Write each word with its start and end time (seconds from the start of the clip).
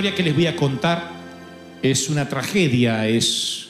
historia 0.00 0.16
que 0.16 0.22
les 0.22 0.34
voy 0.34 0.46
a 0.46 0.56
contar 0.56 1.10
es 1.82 2.08
una 2.08 2.26
tragedia, 2.26 3.06
es 3.06 3.68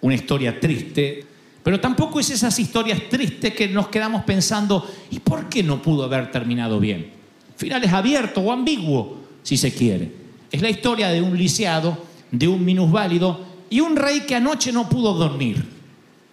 una 0.00 0.16
historia 0.16 0.58
triste, 0.58 1.24
pero 1.62 1.78
tampoco 1.78 2.18
es 2.18 2.30
esas 2.30 2.58
historias 2.58 3.08
tristes 3.08 3.54
que 3.54 3.68
nos 3.68 3.86
quedamos 3.86 4.24
pensando, 4.24 4.84
¿y 5.08 5.20
por 5.20 5.48
qué 5.48 5.62
no 5.62 5.80
pudo 5.80 6.02
haber 6.02 6.32
terminado 6.32 6.80
bien? 6.80 7.12
Final 7.56 7.84
es 7.84 7.92
abierto 7.92 8.40
o 8.40 8.50
ambiguo, 8.50 9.18
si 9.44 9.56
se 9.56 9.72
quiere. 9.72 10.10
Es 10.50 10.60
la 10.60 10.68
historia 10.68 11.10
de 11.10 11.22
un 11.22 11.38
lisiado, 11.38 11.96
de 12.32 12.48
un 12.48 12.64
minusválido 12.64 13.38
y 13.70 13.78
un 13.78 13.94
rey 13.94 14.22
que 14.22 14.34
anoche 14.34 14.72
no 14.72 14.88
pudo 14.88 15.14
dormir. 15.14 15.64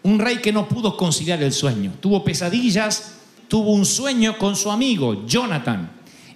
Un 0.02 0.18
rey 0.18 0.38
que 0.38 0.52
no 0.52 0.68
pudo 0.68 0.98
conciliar 0.98 1.44
el 1.44 1.54
sueño. 1.54 1.94
Tuvo 2.00 2.24
pesadillas, 2.24 3.20
tuvo 3.48 3.74
un 3.74 3.86
sueño 3.86 4.40
con 4.40 4.56
su 4.56 4.72
amigo, 4.72 5.28
Jonathan, 5.28 5.92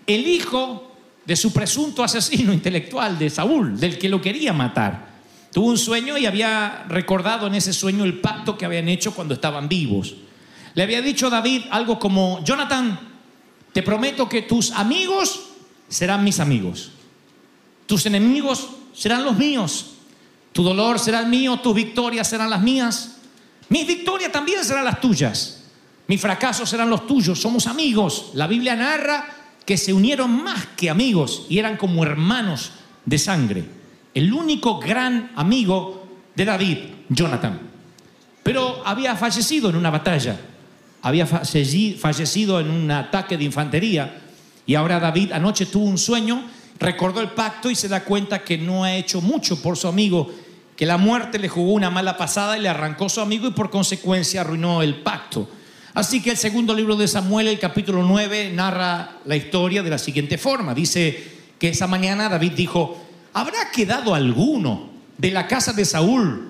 el 0.06 0.28
hijo 0.28 0.87
de 1.28 1.36
su 1.36 1.52
presunto 1.52 2.06
asesino 2.06 2.53
intelectual 2.53 3.20
de 3.20 3.30
Saúl, 3.30 3.78
del 3.78 4.00
que 4.00 4.08
lo 4.08 4.22
quería 4.22 4.53
matar. 4.53 5.17
Tuvo 5.52 5.67
un 5.67 5.78
sueño 5.78 6.17
y 6.17 6.25
había 6.25 6.86
recordado 6.88 7.47
en 7.47 7.56
ese 7.56 7.73
sueño 7.73 8.06
el 8.06 8.22
pacto 8.22 8.58
que 8.58 8.64
habían 8.64 8.88
hecho 8.88 9.14
cuando 9.14 9.34
estaban 9.34 9.67
vivos. 9.67 10.16
Le 10.73 10.84
había 10.84 11.02
dicho 11.02 11.30
David 11.30 11.64
algo 11.69 12.00
como, 12.00 12.42
Jonathan, 12.45 12.97
te 13.73 13.84
prometo 13.84 14.30
que 14.30 14.44
tus 14.44 14.72
amigos 14.72 15.50
serán 15.90 16.24
mis 16.24 16.40
amigos, 16.40 16.91
tus 17.88 18.06
enemigos 18.06 18.69
serán 18.94 19.25
los 19.25 19.35
míos, 19.35 19.96
tu 20.53 20.63
dolor 20.63 20.97
será 20.97 21.19
el 21.19 21.28
mío, 21.28 21.59
tus 21.59 21.75
victorias 21.75 22.29
serán 22.29 22.50
las 22.50 22.62
mías, 22.62 23.18
mis 23.68 23.85
victorias 23.85 24.31
también 24.31 24.63
serán 24.63 24.85
las 24.85 25.02
tuyas, 25.02 25.66
mis 26.07 26.22
fracasos 26.22 26.69
serán 26.69 26.90
los 26.90 27.06
tuyos, 27.06 27.41
somos 27.41 27.68
amigos. 27.68 28.31
La 28.34 28.47
Biblia 28.47 28.78
narra 28.78 29.37
que 29.67 29.78
se 29.78 29.91
unieron 29.94 30.44
más 30.44 30.66
que 30.78 30.89
amigos 30.89 31.45
y 31.50 31.59
eran 31.59 31.75
como 31.78 32.03
hermanos 32.03 32.72
de 33.05 33.17
sangre. 33.19 33.66
El 34.13 34.33
único 34.33 34.79
gran 34.79 35.31
amigo 35.35 36.07
de 36.35 36.45
David, 36.45 36.78
Jonathan. 37.09 37.59
Pero 38.44 38.81
había 38.85 39.16
fallecido 39.17 39.69
en 39.69 39.75
una 39.75 39.89
batalla, 39.89 40.39
había 41.01 41.28
falle- 41.28 41.97
fallecido 41.97 42.61
en 42.61 42.72
un 42.72 42.89
ataque 42.89 43.38
de 43.38 43.44
infantería 43.44 44.22
y 44.66 44.73
ahora 44.75 45.01
David 45.01 45.33
anoche 45.33 45.66
tuvo 45.66 45.84
un 45.85 45.97
sueño, 45.97 46.44
recordó 46.79 47.19
el 47.19 47.31
pacto 47.31 47.69
y 47.69 47.75
se 47.75 47.89
da 47.89 48.05
cuenta 48.05 48.44
que 48.44 48.57
no 48.57 48.85
ha 48.85 48.95
hecho 48.95 49.19
mucho 49.19 49.61
por 49.61 49.75
su 49.78 49.89
amigo, 49.89 50.31
que 50.78 50.85
la 50.85 50.97
muerte 50.97 51.39
le 51.39 51.49
jugó 51.49 51.73
una 51.73 51.89
mala 51.89 52.16
pasada 52.16 52.57
y 52.57 52.61
le 52.61 52.69
arrancó 52.69 53.09
su 53.09 53.19
amigo 53.19 53.47
y 53.47 53.51
por 53.51 53.69
consecuencia 53.69 54.41
arruinó 54.41 54.81
el 54.81 54.95
pacto. 55.01 55.49
Así 55.97 56.22
que 56.22 56.30
el 56.30 56.38
segundo 56.38 56.75
libro 56.75 56.96
de 56.96 57.08
Samuel, 57.08 57.47
el 57.47 57.58
capítulo 57.58 58.03
9, 58.03 58.52
narra 58.53 59.18
la 59.25 59.35
historia 59.35 59.81
de 59.81 59.90
la 59.90 59.97
siguiente 59.97 60.38
forma. 60.38 60.75
Dice 60.75 61.24
que 61.58 61.69
esa 61.69 61.88
mañana 61.88 62.30
David 62.30 62.52
dijo, 62.52 63.03
¿habrá 63.34 63.72
quedado 63.72 64.13
alguno 64.13 64.91
de 65.18 65.31
la 65.31 65.47
casa 65.47 65.74
de 65.74 65.85
Saúl 65.85 66.50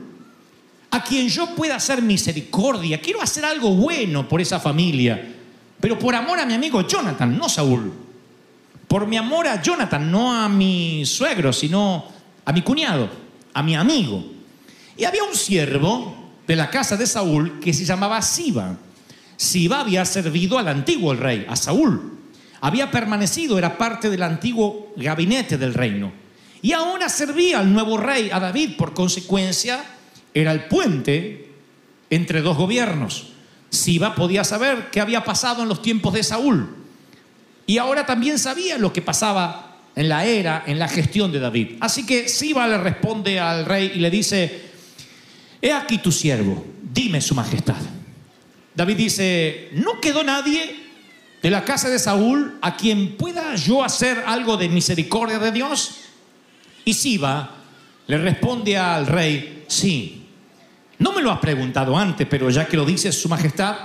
a 0.92 1.02
quien 1.02 1.30
yo 1.30 1.56
pueda 1.56 1.78
hacer 1.78 2.02
misericordia? 2.02 3.00
Quiero 3.00 3.22
hacer 3.22 3.46
algo 3.46 3.70
bueno 3.70 4.28
por 4.28 4.42
esa 4.42 4.60
familia, 4.60 5.34
pero 5.80 5.98
por 5.98 6.14
amor 6.14 6.42
a 6.42 6.46
mi 6.46 6.54
amigo 6.54 6.86
Jonathan, 6.86 7.38
no 7.38 7.48
Saúl. 7.48 7.94
Por 8.86 9.08
mi 9.08 9.16
amor 9.16 9.48
a 9.48 9.62
Jonathan, 9.62 10.12
no 10.12 10.34
a 10.34 10.50
mi 10.50 11.06
suegro, 11.06 11.54
sino 11.54 12.04
a 12.44 12.52
mi 12.52 12.64
cuñado, 12.64 13.10
a 13.54 13.64
mi 13.64 13.78
amigo. 13.78 14.26
Y 14.98 15.06
había 15.06 15.24
un 15.24 15.36
siervo 15.38 16.32
de 16.46 16.58
la 16.58 16.70
casa 16.70 16.98
de 16.98 17.08
Saúl 17.08 17.62
que 17.62 17.72
se 17.74 17.86
llamaba 17.86 18.22
Siba. 18.22 18.80
Siba 19.38 19.82
había 19.82 20.04
servido 20.04 20.58
al 20.58 20.68
antiguo 20.68 21.12
el 21.12 21.20
rey, 21.20 21.46
a 21.48 21.56
Saúl. 21.56 22.18
Había 22.60 22.90
permanecido, 22.90 23.58
era 23.58 23.78
parte 23.78 24.10
del 24.10 24.24
antiguo 24.24 24.94
gabinete 24.98 25.58
del 25.58 25.76
reino. 25.76 26.12
Y 26.62 26.74
ahora 26.74 27.08
servía 27.08 27.60
al 27.60 27.72
nuevo 27.72 27.98
rey, 27.98 28.30
a 28.32 28.40
David. 28.40 28.78
Por 28.78 28.96
consecuencia, 28.96 29.84
era 30.34 30.52
el 30.52 30.66
puente 30.66 31.52
entre 32.10 32.42
dos 32.42 32.58
gobiernos. 32.58 33.28
Siba 33.70 34.16
podía 34.16 34.44
saber 34.44 34.90
qué 34.92 35.02
había 35.02 35.24
pasado 35.24 35.62
en 35.62 35.70
los 35.70 35.84
tiempos 35.84 36.14
de 36.14 36.24
Saúl. 36.24 36.76
Y 37.68 37.78
ahora 37.78 38.06
también 38.06 38.40
sabía 38.40 38.78
lo 38.78 38.92
que 38.92 39.04
pasaba 39.04 39.78
en 39.96 40.10
la 40.10 40.26
era, 40.26 40.64
en 40.66 40.80
la 40.80 40.88
gestión 40.88 41.32
de 41.32 41.40
David. 41.40 41.78
Así 41.80 42.06
que 42.06 42.28
Siba 42.28 42.68
le 42.68 42.78
responde 42.78 43.40
al 43.40 43.66
rey 43.66 43.92
y 43.96 44.00
le 44.00 44.10
dice, 44.10 44.62
he 45.62 45.72
aquí 45.72 46.00
tu 46.00 46.12
siervo, 46.12 46.66
dime 46.82 47.22
su 47.22 47.36
majestad. 47.36 47.97
David 48.78 48.96
dice, 48.96 49.70
¿no 49.72 50.00
quedó 50.00 50.24
nadie 50.24 50.76
de 51.42 51.50
la 51.50 51.66
casa 51.66 51.90
de 51.90 51.98
Saúl 51.98 52.60
a 52.62 52.78
quien 52.78 53.18
pueda 53.18 53.56
yo 53.56 53.84
hacer 53.84 54.24
algo 54.28 54.56
de 54.56 54.70
misericordia 54.70 55.40
de 55.40 55.52
Dios? 55.52 55.96
Y 56.86 56.94
Siba 56.94 57.56
le 58.06 58.20
responde 58.20 58.78
al 58.78 59.08
rey, 59.08 59.66
sí, 59.68 60.28
no 61.00 61.12
me 61.12 61.24
lo 61.24 61.32
has 61.32 61.40
preguntado 61.40 61.98
antes, 61.98 62.28
pero 62.30 62.52
ya 62.52 62.68
que 62.68 62.78
lo 62.78 62.86
dice 62.86 63.12
su 63.12 63.28
majestad, 63.28 63.76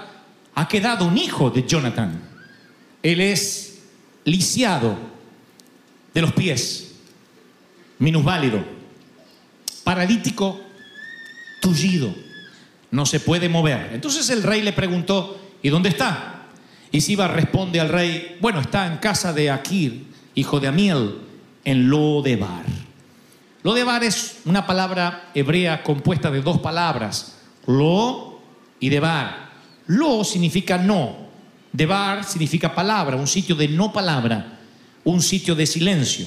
ha 0.55 0.69
quedado 0.69 1.07
un 1.07 1.17
hijo 1.17 1.49
de 1.49 1.67
Jonathan. 1.67 2.29
Él 3.03 3.23
es 3.23 3.85
lisiado 4.27 4.99
de 6.13 6.21
los 6.21 6.35
pies, 6.35 6.97
minusválido, 7.99 8.63
paralítico, 9.85 10.61
tullido, 11.63 12.15
no 12.93 13.07
se 13.07 13.19
puede 13.19 13.49
mover. 13.49 13.91
Entonces 13.93 14.31
el 14.31 14.45
rey 14.45 14.63
le 14.63 14.73
preguntó, 14.73 15.41
¿y 15.63 15.71
dónde 15.71 15.89
está? 15.89 16.45
Y 16.93 17.01
Siba 17.01 17.27
responde 17.27 17.81
al 17.81 17.89
rey, 17.89 18.37
bueno, 18.41 18.61
está 18.61 18.87
en 18.87 18.99
casa 18.99 19.33
de 19.33 19.51
Aquir, 19.51 20.07
hijo 20.35 20.61
de 20.61 20.69
Amiel, 20.69 21.19
en 21.65 21.89
Lodebar. 21.89 22.65
Lodebar 23.63 24.05
es 24.05 24.41
una 24.45 24.67
palabra 24.67 25.31
hebrea 25.35 25.83
compuesta 25.83 26.31
de 26.31 26.43
dos 26.43 26.59
palabras, 26.59 27.39
lo 27.67 28.41
y 28.79 28.91
debar. 28.91 29.51
Lo 29.87 30.23
significa 30.23 30.77
no, 30.77 31.17
debar 31.73 32.25
significa 32.25 32.75
palabra, 32.75 33.17
un 33.17 33.27
sitio 33.27 33.55
de 33.55 33.69
no 33.69 33.91
palabra, 33.91 34.59
un 35.05 35.23
sitio 35.23 35.55
de 35.55 35.67
silencio. 35.67 36.27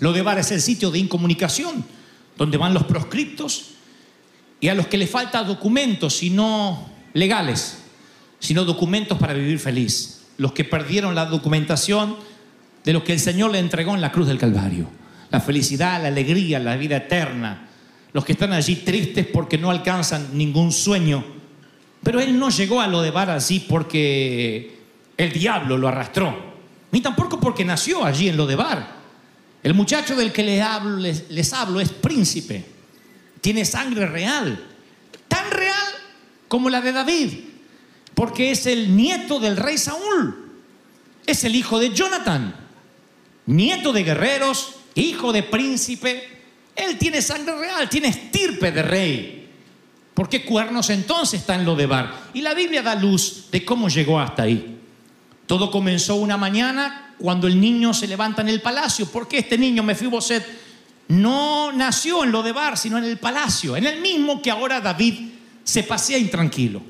Lodebar 0.00 0.38
es 0.38 0.50
el 0.50 0.60
sitio 0.60 0.90
de 0.90 0.98
incomunicación, 0.98 1.84
donde 2.36 2.56
van 2.56 2.74
los 2.74 2.84
proscriptos 2.84 3.75
y 4.60 4.68
a 4.68 4.74
los 4.74 4.86
que 4.86 4.96
les 4.96 5.10
falta 5.10 5.44
documentos, 5.44 6.16
sino 6.16 6.88
legales, 7.12 7.78
sino 8.38 8.64
documentos 8.64 9.18
para 9.18 9.34
vivir 9.34 9.58
feliz. 9.58 10.22
Los 10.38 10.52
que 10.52 10.64
perdieron 10.64 11.14
la 11.14 11.26
documentación 11.26 12.16
de 12.84 12.92
lo 12.92 13.04
que 13.04 13.12
el 13.12 13.20
Señor 13.20 13.50
le 13.50 13.58
entregó 13.58 13.94
en 13.94 14.00
la 14.00 14.12
cruz 14.12 14.28
del 14.28 14.38
Calvario. 14.38 14.88
La 15.30 15.40
felicidad, 15.40 16.00
la 16.00 16.08
alegría, 16.08 16.58
la 16.58 16.76
vida 16.76 16.96
eterna. 16.98 17.68
Los 18.12 18.24
que 18.24 18.32
están 18.32 18.52
allí 18.52 18.76
tristes 18.76 19.26
porque 19.26 19.58
no 19.58 19.70
alcanzan 19.70 20.28
ningún 20.32 20.72
sueño. 20.72 21.24
Pero 22.02 22.20
Él 22.20 22.38
no 22.38 22.50
llegó 22.50 22.80
a 22.80 22.86
lo 22.86 23.02
de 23.02 23.10
Bar 23.10 23.30
así 23.30 23.60
porque 23.68 24.78
el 25.16 25.32
diablo 25.32 25.76
lo 25.76 25.88
arrastró. 25.88 26.54
Ni 26.92 27.00
tampoco 27.00 27.40
porque 27.40 27.64
nació 27.64 28.04
allí 28.04 28.28
en 28.28 28.36
lo 28.36 28.46
de 28.46 28.56
Bar. 28.56 28.96
El 29.62 29.74
muchacho 29.74 30.14
del 30.14 30.32
que 30.32 30.44
les 30.44 31.52
hablo 31.52 31.80
es 31.80 31.88
príncipe. 31.90 32.75
Tiene 33.46 33.64
sangre 33.64 34.06
real. 34.06 34.58
Tan 35.28 35.48
real 35.52 35.86
como 36.48 36.68
la 36.68 36.80
de 36.80 36.90
David. 36.90 37.30
porque 38.12 38.50
es 38.50 38.66
el 38.66 38.96
nieto 38.96 39.38
del 39.38 39.56
rey 39.56 39.78
Saúl. 39.78 40.50
Es 41.24 41.44
el 41.44 41.54
hijo 41.54 41.78
de 41.78 41.94
Jonathan, 41.94 42.56
nieto 43.46 43.92
de 43.92 44.02
guerreros, 44.02 44.78
hijo 44.96 45.32
de 45.32 45.44
príncipe. 45.44 46.28
Él 46.74 46.98
tiene 46.98 47.22
sangre 47.22 47.56
real, 47.56 47.88
tiene 47.88 48.08
estirpe 48.08 48.72
de 48.72 48.82
rey. 48.82 49.48
¿Por 50.12 50.28
qué 50.28 50.44
cuernos 50.44 50.90
entonces 50.90 51.38
está 51.38 51.54
en 51.54 51.64
Lodebar? 51.64 52.30
Y 52.34 52.40
la 52.40 52.52
Biblia 52.52 52.82
da 52.82 52.96
luz 52.96 53.46
de 53.52 53.64
cómo 53.64 53.88
llegó 53.88 54.18
hasta 54.18 54.42
ahí. 54.42 54.76
Todo 55.46 55.70
comenzó 55.70 56.16
una 56.16 56.36
mañana 56.36 57.14
cuando 57.16 57.46
el 57.46 57.60
niño 57.60 57.94
se 57.94 58.08
levanta 58.08 58.42
en 58.42 58.48
el 58.48 58.60
palacio. 58.60 59.06
porque 59.06 59.38
este 59.38 59.56
niño, 59.56 59.84
Mefiboset, 59.84 60.65
no 61.08 61.72
nació 61.72 62.24
en 62.24 62.32
Lodebar, 62.32 62.76
sino 62.76 62.98
en 62.98 63.04
el 63.04 63.18
palacio, 63.18 63.76
en 63.76 63.86
el 63.86 64.00
mismo 64.00 64.42
que 64.42 64.50
ahora 64.50 64.80
David 64.80 65.30
se 65.62 65.82
pasea 65.82 66.18
intranquilo? 66.18 66.82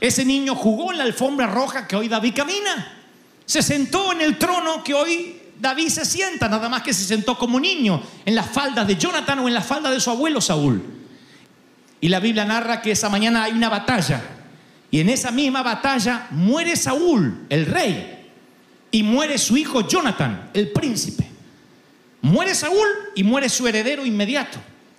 Ese 0.00 0.24
niño 0.24 0.54
jugó 0.54 0.92
en 0.92 0.98
la 0.98 1.04
alfombra 1.04 1.46
roja 1.46 1.86
que 1.86 1.96
hoy 1.96 2.08
David 2.08 2.34
camina. 2.34 2.98
Se 3.44 3.62
sentó 3.62 4.12
en 4.12 4.22
el 4.22 4.38
trono 4.38 4.82
que 4.82 4.94
hoy 4.94 5.36
David 5.60 5.88
se 5.88 6.04
sienta, 6.06 6.48
nada 6.48 6.68
más 6.68 6.82
que 6.82 6.94
se 6.94 7.04
sentó 7.04 7.36
como 7.36 7.60
niño 7.60 8.02
en 8.24 8.34
las 8.34 8.48
faldas 8.48 8.86
de 8.86 8.96
Jonathan 8.96 9.40
o 9.40 9.48
en 9.48 9.54
las 9.54 9.66
faldas 9.66 9.92
de 9.92 10.00
su 10.00 10.10
abuelo 10.10 10.40
Saúl. 10.40 10.82
Y 12.00 12.08
la 12.08 12.18
Biblia 12.18 12.46
narra 12.46 12.80
que 12.80 12.92
esa 12.92 13.10
mañana 13.10 13.44
hay 13.44 13.52
una 13.52 13.68
batalla. 13.68 14.22
Y 14.90 15.00
en 15.00 15.10
esa 15.10 15.30
misma 15.30 15.62
batalla 15.62 16.28
muere 16.30 16.76
Saúl, 16.76 17.46
el 17.50 17.66
rey, 17.66 18.28
y 18.90 19.02
muere 19.02 19.36
su 19.36 19.56
hijo 19.56 19.86
Jonathan, 19.86 20.50
el 20.54 20.70
príncipe. 20.70 21.29
Muere 22.22 22.54
Saúl 22.54 22.86
y 23.14 23.24
muere 23.24 23.48
su 23.48 23.66
heredero 23.66 24.04
inmediato. 24.04 24.58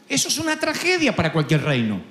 Eso 0.09 0.27
es 0.27 0.37
una 0.39 0.59
tragedia 0.59 1.15
para 1.15 1.31
cualquier 1.31 1.63
reino. 1.63 2.01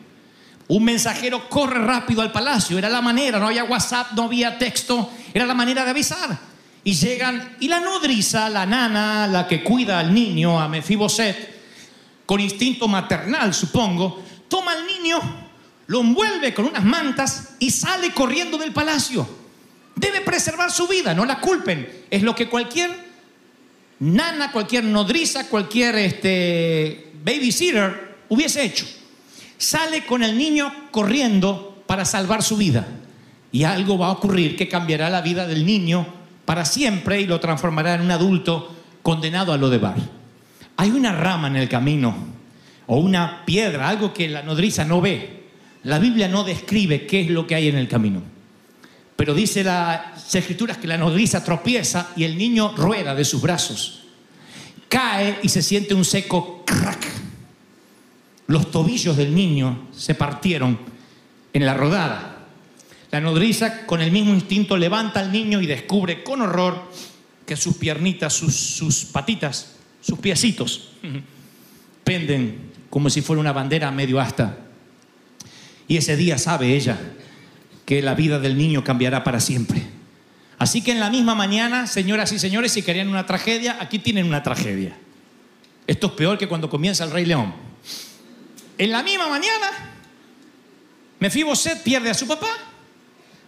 Un 0.69 0.85
mensajero 0.85 1.49
corre 1.49 1.81
rápido 1.81 2.23
al 2.23 2.31
palacio, 2.31 2.79
era 2.79 2.89
la 2.89 3.01
manera, 3.01 3.39
no 3.39 3.49
había 3.49 3.65
WhatsApp, 3.65 4.12
no 4.12 4.25
había 4.25 4.57
texto, 4.57 5.11
era 5.35 5.45
la 5.45 5.55
manera 5.55 5.85
de 5.85 5.91
avisar. 5.91 6.39
Y 6.85 6.95
llegan, 6.95 7.57
y 7.61 7.69
la 7.69 7.81
nodriza, 7.81 8.49
la 8.49 8.65
nana, 8.65 9.27
la 9.27 9.49
que 9.49 9.65
cuida 9.65 9.99
al 9.99 10.15
niño, 10.15 10.61
a 10.61 10.69
Mefiboset, 10.69 11.61
con 12.25 12.41
instinto 12.41 12.87
maternal, 12.87 13.53
supongo, 13.53 14.23
toma 14.49 14.73
al 14.73 14.87
niño, 14.87 15.21
lo 15.89 16.01
envuelve 16.01 16.55
con 16.55 16.67
unas 16.67 16.85
mantas 16.85 17.57
y 17.59 17.71
sale 17.71 18.12
corriendo 18.12 18.57
del 18.57 18.73
palacio. 18.73 19.29
Debe 19.97 20.21
preservar 20.21 20.71
su 20.71 20.87
vida, 20.87 21.12
no 21.12 21.25
la 21.25 21.41
culpen. 21.41 22.07
Es 22.09 22.23
lo 22.23 22.35
que 22.35 22.49
cualquier 22.49 23.10
nana, 24.00 24.50
cualquier 24.50 24.85
nodriza, 24.85 25.49
cualquier 25.49 25.97
este, 25.97 27.12
babysitter 27.25 28.17
hubiese 28.29 28.64
hecho. 28.64 28.87
Sale 29.56 30.05
con 30.06 30.23
el 30.23 30.37
niño 30.37 30.73
corriendo 30.91 31.82
para 31.87 32.05
salvar 32.05 32.43
su 32.43 32.56
vida. 32.56 32.87
Y 33.52 33.64
algo 33.64 33.99
va 33.99 34.06
a 34.06 34.12
ocurrir 34.12 34.56
que 34.56 34.69
cambiará 34.69 35.11
la 35.11 35.23
vida 35.23 35.47
del 35.47 35.67
niño 35.67 36.06
para 36.44 36.64
siempre 36.64 37.20
y 37.20 37.26
lo 37.26 37.41
transformará 37.41 37.94
en 37.94 38.02
un 38.02 38.11
adulto 38.11 38.75
condenado 39.02 39.52
a 39.52 39.58
lo 39.58 39.69
de 39.70 39.79
bar. 39.79 39.97
Hay 40.76 40.91
una 40.91 41.12
rama 41.12 41.49
en 41.49 41.56
el 41.56 41.69
camino 41.69 42.14
o 42.87 42.99
una 42.99 43.44
piedra, 43.44 43.88
algo 43.88 44.14
que 44.14 44.29
la 44.29 44.43
nodriza 44.43 44.85
no 44.85 45.00
ve. 45.00 45.41
La 45.82 45.99
Biblia 45.99 46.29
no 46.29 46.44
describe 46.44 47.06
qué 47.06 47.23
es 47.23 47.31
lo 47.31 47.47
que 47.47 47.55
hay 47.55 47.69
en 47.69 47.76
el 47.76 47.88
camino. 47.88 48.23
Pero 49.20 49.34
dice 49.34 49.62
las 49.62 50.34
escrituras 50.34 50.78
que 50.78 50.87
la 50.87 50.96
nodriza 50.96 51.44
tropieza 51.44 52.08
y 52.17 52.25
el 52.25 52.38
niño 52.38 52.75
rueda 52.75 53.14
de 53.14 53.26
sus 53.26 53.43
brazos. 53.43 54.00
Cae 54.88 55.40
y 55.43 55.50
se 55.50 55.61
siente 55.61 55.93
un 55.93 56.06
seco 56.06 56.64
crack. 56.64 57.06
Los 58.46 58.70
tobillos 58.70 59.19
del 59.19 59.34
niño 59.34 59.88
se 59.94 60.14
partieron 60.14 60.78
en 61.52 61.67
la 61.67 61.75
rodada. 61.75 62.46
La 63.11 63.20
nodriza 63.20 63.84
con 63.84 64.00
el 64.00 64.11
mismo 64.11 64.32
instinto 64.32 64.78
levanta 64.78 65.20
al 65.20 65.31
niño 65.31 65.61
y 65.61 65.66
descubre 65.66 66.25
con 66.25 66.40
horror 66.40 66.90
que 67.44 67.56
sus 67.56 67.76
piernitas, 67.76 68.32
sus, 68.32 68.56
sus 68.56 69.05
patitas, 69.05 69.75
sus 70.00 70.19
piecitos 70.19 70.93
penden 72.05 72.70
como 72.88 73.11
si 73.11 73.20
fuera 73.20 73.40
una 73.40 73.52
bandera 73.52 73.90
medio 73.90 74.19
asta. 74.19 74.56
Y 75.87 75.99
ese 75.99 76.16
día 76.16 76.38
sabe 76.38 76.75
ella 76.75 76.99
que 77.90 78.00
la 78.02 78.14
vida 78.14 78.38
del 78.38 78.56
niño 78.56 78.84
cambiará 78.84 79.25
para 79.25 79.40
siempre. 79.40 79.82
Así 80.58 80.81
que 80.81 80.92
en 80.92 81.00
la 81.00 81.10
misma 81.10 81.34
mañana, 81.34 81.88
señoras 81.88 82.31
y 82.31 82.38
señores, 82.38 82.70
si 82.70 82.82
querían 82.82 83.08
una 83.08 83.26
tragedia, 83.26 83.78
aquí 83.81 83.98
tienen 83.98 84.26
una 84.26 84.44
tragedia. 84.44 84.96
Esto 85.88 86.06
es 86.06 86.12
peor 86.12 86.38
que 86.38 86.46
cuando 86.46 86.70
comienza 86.70 87.02
el 87.02 87.10
Rey 87.10 87.26
León. 87.26 87.52
En 88.78 88.92
la 88.92 89.02
misma 89.02 89.26
mañana, 89.26 89.72
Mefiboset 91.19 91.82
pierde 91.82 92.10
a 92.10 92.14
su 92.14 92.28
papá, 92.28 92.46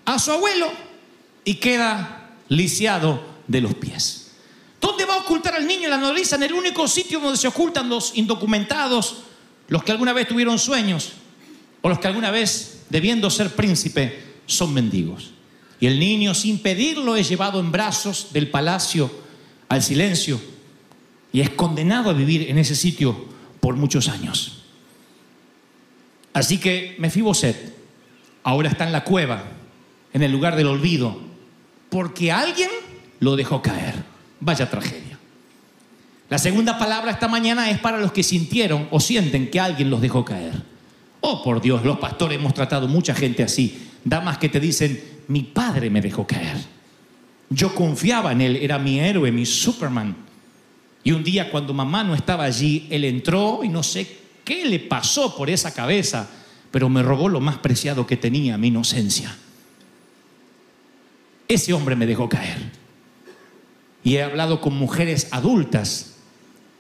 a 0.05 0.19
su 0.19 0.33
abuelo 0.33 0.73
y 1.45 1.55
queda 1.55 2.33
lisiado 2.49 3.25
de 3.47 3.61
los 3.61 3.75
pies. 3.75 4.33
¿Dónde 4.81 5.05
va 5.05 5.15
a 5.15 5.19
ocultar 5.19 5.55
al 5.55 5.69
niño 5.69 5.89
la 5.89 5.99
nodriza? 5.99 6.35
En 6.35 6.43
el 6.43 6.53
único 6.53 6.89
sitio 6.89 7.21
donde 7.21 7.39
se 7.39 7.47
ocultan 7.47 7.89
los 7.89 8.17
indocumentados, 8.17 9.19
los 9.69 9.85
que 9.85 9.93
alguna 9.93 10.13
vez 10.13 10.27
tuvieron 10.27 10.59
sueños 10.59 11.13
o 11.81 11.89
los 11.89 12.01
que 12.01 12.09
alguna 12.09 12.33
vez, 12.33 12.87
debiendo 12.91 13.31
ser 13.31 13.55
príncipe, 13.55 14.32
son 14.47 14.75
mendigos. 14.75 15.33
Y 15.81 15.87
el 15.87 15.99
niño, 15.99 16.35
sin 16.35 16.61
pedirlo, 16.61 17.17
es 17.17 17.29
llevado 17.29 17.59
en 17.61 17.73
brazos 17.73 18.29
del 18.33 18.49
palacio 18.49 19.11
al 19.69 19.83
silencio 19.83 20.41
y 21.33 21.41
es 21.41 21.51
condenado 21.51 22.11
a 22.11 22.13
vivir 22.13 22.49
en 22.51 22.59
ese 22.59 22.77
sitio 22.77 23.27
por 23.61 23.77
muchos 23.77 24.09
años. 24.09 24.63
Así 26.33 26.59
que 26.59 26.95
Mefiboset 26.99 27.75
ahora 28.43 28.69
está 28.69 28.85
en 28.85 28.93
la 28.93 29.05
cueva, 29.05 29.45
en 30.13 30.23
el 30.23 30.31
lugar 30.31 30.57
del 30.57 30.67
olvido, 30.67 31.19
porque 31.91 32.31
alguien 32.31 32.71
lo 33.21 33.37
dejó 33.37 33.63
caer. 33.63 33.95
Vaya 34.41 34.69
tragedia. 34.69 35.19
La 36.29 36.39
segunda 36.39 36.79
palabra 36.79 37.13
esta 37.13 37.29
mañana 37.29 37.71
es 37.71 37.79
para 37.79 37.99
los 37.99 38.13
que 38.13 38.23
sintieron 38.23 38.89
o 38.91 39.01
sienten 39.01 39.51
que 39.51 39.61
alguien 39.61 39.91
los 39.91 40.01
dejó 40.01 40.25
caer. 40.25 40.63
Oh, 41.21 41.43
por 41.43 41.61
Dios, 41.61 41.85
los 41.85 41.99
pastores 41.99 42.39
hemos 42.39 42.55
tratado 42.55 42.89
mucha 42.89 43.15
gente 43.15 43.43
así. 43.43 43.91
Damas 44.05 44.39
que 44.39 44.49
te 44.49 44.61
dicen, 44.61 45.03
mi 45.29 45.43
padre 45.43 45.91
me 45.91 46.01
dejó 46.01 46.27
caer. 46.27 46.57
Yo 47.51 47.75
confiaba 47.75 48.33
en 48.33 48.41
él, 48.41 48.57
era 48.57 48.79
mi 48.79 48.99
héroe, 48.99 49.31
mi 49.31 49.47
Superman. 49.47 50.17
Y 51.05 51.13
un 51.13 51.23
día 51.23 51.51
cuando 51.51 51.75
mamá 51.75 52.05
no 52.05 52.15
estaba 52.15 52.45
allí, 52.45 52.87
él 52.91 53.05
entró 53.05 53.61
y 53.63 53.69
no 53.69 53.83
sé 53.83 54.19
qué 54.45 54.65
le 54.65 54.79
pasó 54.81 55.37
por 55.37 55.51
esa 55.51 55.75
cabeza, 55.75 56.29
pero 56.71 56.89
me 56.89 57.03
robó 57.03 57.29
lo 57.29 57.41
más 57.41 57.59
preciado 57.59 58.07
que 58.07 58.17
tenía, 58.17 58.57
mi 58.57 58.69
inocencia. 58.69 59.37
Ese 61.49 61.73
hombre 61.73 61.97
me 61.97 62.07
dejó 62.07 62.29
caer. 62.29 62.59
Y 64.05 64.17
he 64.17 64.23
hablado 64.23 64.61
con 64.61 64.75
mujeres 64.75 65.29
adultas 65.31 66.17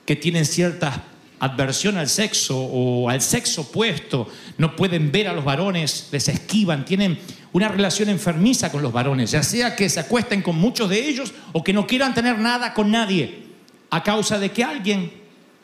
que 0.06 0.16
tienen 0.16 0.46
cierta 0.46 1.04
adversión 1.42 1.98
al 1.98 2.08
sexo 2.08 2.56
o 2.56 3.10
al 3.10 3.20
sexo 3.20 3.62
opuesto, 3.62 4.28
no 4.58 4.76
pueden 4.76 5.10
ver 5.10 5.26
a 5.26 5.32
los 5.32 5.44
varones, 5.44 6.08
les 6.12 6.28
esquivan, 6.28 6.84
tienen 6.84 7.18
una 7.52 7.66
relación 7.66 8.08
enfermiza 8.08 8.70
con 8.70 8.80
los 8.80 8.92
varones, 8.92 9.32
ya 9.32 9.42
sea 9.42 9.74
que 9.74 9.88
se 9.88 9.98
acuesten 9.98 10.40
con 10.40 10.56
muchos 10.56 10.88
de 10.88 11.04
ellos 11.04 11.34
o 11.50 11.64
que 11.64 11.72
no 11.72 11.84
quieran 11.84 12.14
tener 12.14 12.38
nada 12.38 12.72
con 12.72 12.92
nadie, 12.92 13.42
a 13.90 14.04
causa 14.04 14.38
de 14.38 14.52
que 14.52 14.62
alguien, 14.62 15.12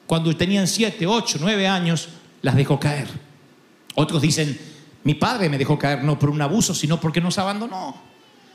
cuando 0.09 0.37
tenían 0.37 0.67
siete, 0.67 1.07
ocho, 1.07 1.39
nueve 1.41 1.69
años, 1.69 2.09
las 2.43 2.57
dejó 2.57 2.81
caer. 2.81 3.07
Otros 3.95 4.21
dicen, 4.21 4.59
mi 5.05 5.15
padre 5.15 5.49
me 5.49 5.59
dejó 5.59 5.79
caer 5.79 6.03
no 6.03 6.19
por 6.19 6.31
un 6.31 6.43
abuso, 6.43 6.75
sino 6.75 7.01
porque 7.01 7.21
nos 7.21 7.39
abandonó. 7.39 8.03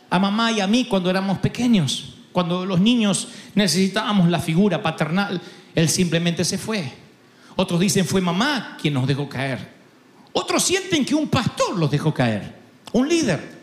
A 0.09 0.19
mamá 0.19 0.51
y 0.51 0.59
a 0.59 0.67
mí 0.67 0.87
cuando 0.89 1.09
éramos 1.09 1.37
pequeños, 1.37 2.15
cuando 2.33 2.65
los 2.65 2.81
niños 2.81 3.29
necesitábamos 3.55 4.29
la 4.29 4.39
figura 4.39 4.83
paternal, 4.83 5.41
él 5.73 5.87
simplemente 5.87 6.43
se 6.43 6.57
fue. 6.57 7.02
Otros 7.55 7.79
dicen, 7.79 8.05
fue 8.05 8.21
mamá 8.21 8.77
quien 8.81 8.93
nos 8.93 9.07
dejó 9.07 9.29
caer. 9.29 9.73
Otros 10.33 10.63
sienten 10.63 11.05
que 11.05 11.15
un 11.15 11.27
pastor 11.27 11.77
los 11.77 11.91
dejó 11.91 12.13
caer, 12.13 12.55
un 12.91 13.07
líder. 13.07 13.53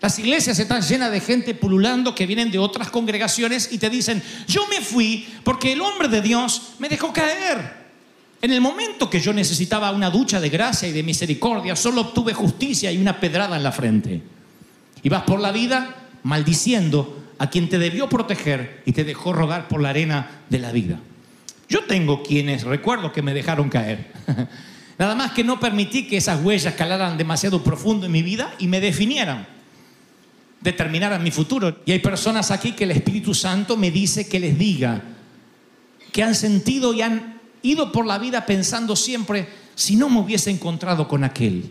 Las 0.00 0.18
iglesias 0.18 0.58
están 0.58 0.82
llenas 0.82 1.10
de 1.10 1.20
gente 1.20 1.54
pululando 1.54 2.14
que 2.14 2.26
vienen 2.26 2.50
de 2.50 2.58
otras 2.58 2.90
congregaciones 2.90 3.72
y 3.72 3.78
te 3.78 3.90
dicen, 3.90 4.22
yo 4.46 4.66
me 4.68 4.80
fui 4.80 5.28
porque 5.42 5.72
el 5.72 5.80
hombre 5.80 6.08
de 6.08 6.22
Dios 6.22 6.74
me 6.78 6.88
dejó 6.88 7.12
caer. 7.12 7.78
En 8.40 8.52
el 8.52 8.60
momento 8.60 9.10
que 9.10 9.20
yo 9.20 9.32
necesitaba 9.32 9.90
una 9.90 10.10
ducha 10.10 10.40
de 10.40 10.48
gracia 10.48 10.88
y 10.88 10.92
de 10.92 11.02
misericordia, 11.02 11.74
solo 11.74 12.02
obtuve 12.02 12.32
justicia 12.32 12.92
y 12.92 12.98
una 12.98 13.18
pedrada 13.18 13.56
en 13.56 13.64
la 13.64 13.72
frente. 13.72 14.22
Y 15.02 15.08
vas 15.08 15.24
por 15.24 15.40
la 15.40 15.50
vida 15.50 15.96
maldiciendo 16.22 17.24
a 17.38 17.50
quien 17.50 17.68
te 17.68 17.78
debió 17.78 18.08
proteger 18.08 18.82
y 18.86 18.92
te 18.92 19.02
dejó 19.02 19.32
rodar 19.32 19.66
por 19.66 19.80
la 19.80 19.90
arena 19.90 20.42
de 20.48 20.58
la 20.60 20.70
vida. 20.70 21.00
Yo 21.68 21.84
tengo 21.84 22.22
quienes 22.22 22.64
recuerdo 22.64 23.12
que 23.12 23.22
me 23.22 23.34
dejaron 23.34 23.68
caer. 23.68 24.12
Nada 24.98 25.14
más 25.14 25.32
que 25.32 25.44
no 25.44 25.60
permití 25.60 26.06
que 26.06 26.16
esas 26.16 26.42
huellas 26.42 26.74
calaran 26.74 27.16
demasiado 27.16 27.62
profundo 27.62 28.06
en 28.06 28.12
mi 28.12 28.22
vida 28.22 28.54
y 28.58 28.66
me 28.66 28.80
definieran, 28.80 29.46
determinaran 30.60 31.22
mi 31.22 31.30
futuro. 31.30 31.78
Y 31.84 31.92
hay 31.92 32.00
personas 32.00 32.50
aquí 32.50 32.72
que 32.72 32.84
el 32.84 32.90
Espíritu 32.90 33.34
Santo 33.34 33.76
me 33.76 33.90
dice 33.90 34.28
que 34.28 34.40
les 34.40 34.58
diga 34.58 35.02
que 36.12 36.22
han 36.22 36.34
sentido 36.34 36.94
y 36.94 37.02
han 37.02 37.38
ido 37.62 37.92
por 37.92 38.06
la 38.06 38.18
vida 38.18 38.46
pensando 38.46 38.96
siempre, 38.96 39.48
si 39.74 39.94
no 39.94 40.08
me 40.08 40.20
hubiese 40.20 40.50
encontrado 40.50 41.06
con 41.06 41.22
aquel, 41.22 41.70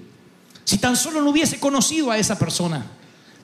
si 0.63 0.77
tan 0.77 0.95
solo 0.95 1.21
no 1.21 1.31
hubiese 1.31 1.59
conocido 1.59 2.11
a 2.11 2.17
esa 2.17 2.37
persona, 2.37 2.85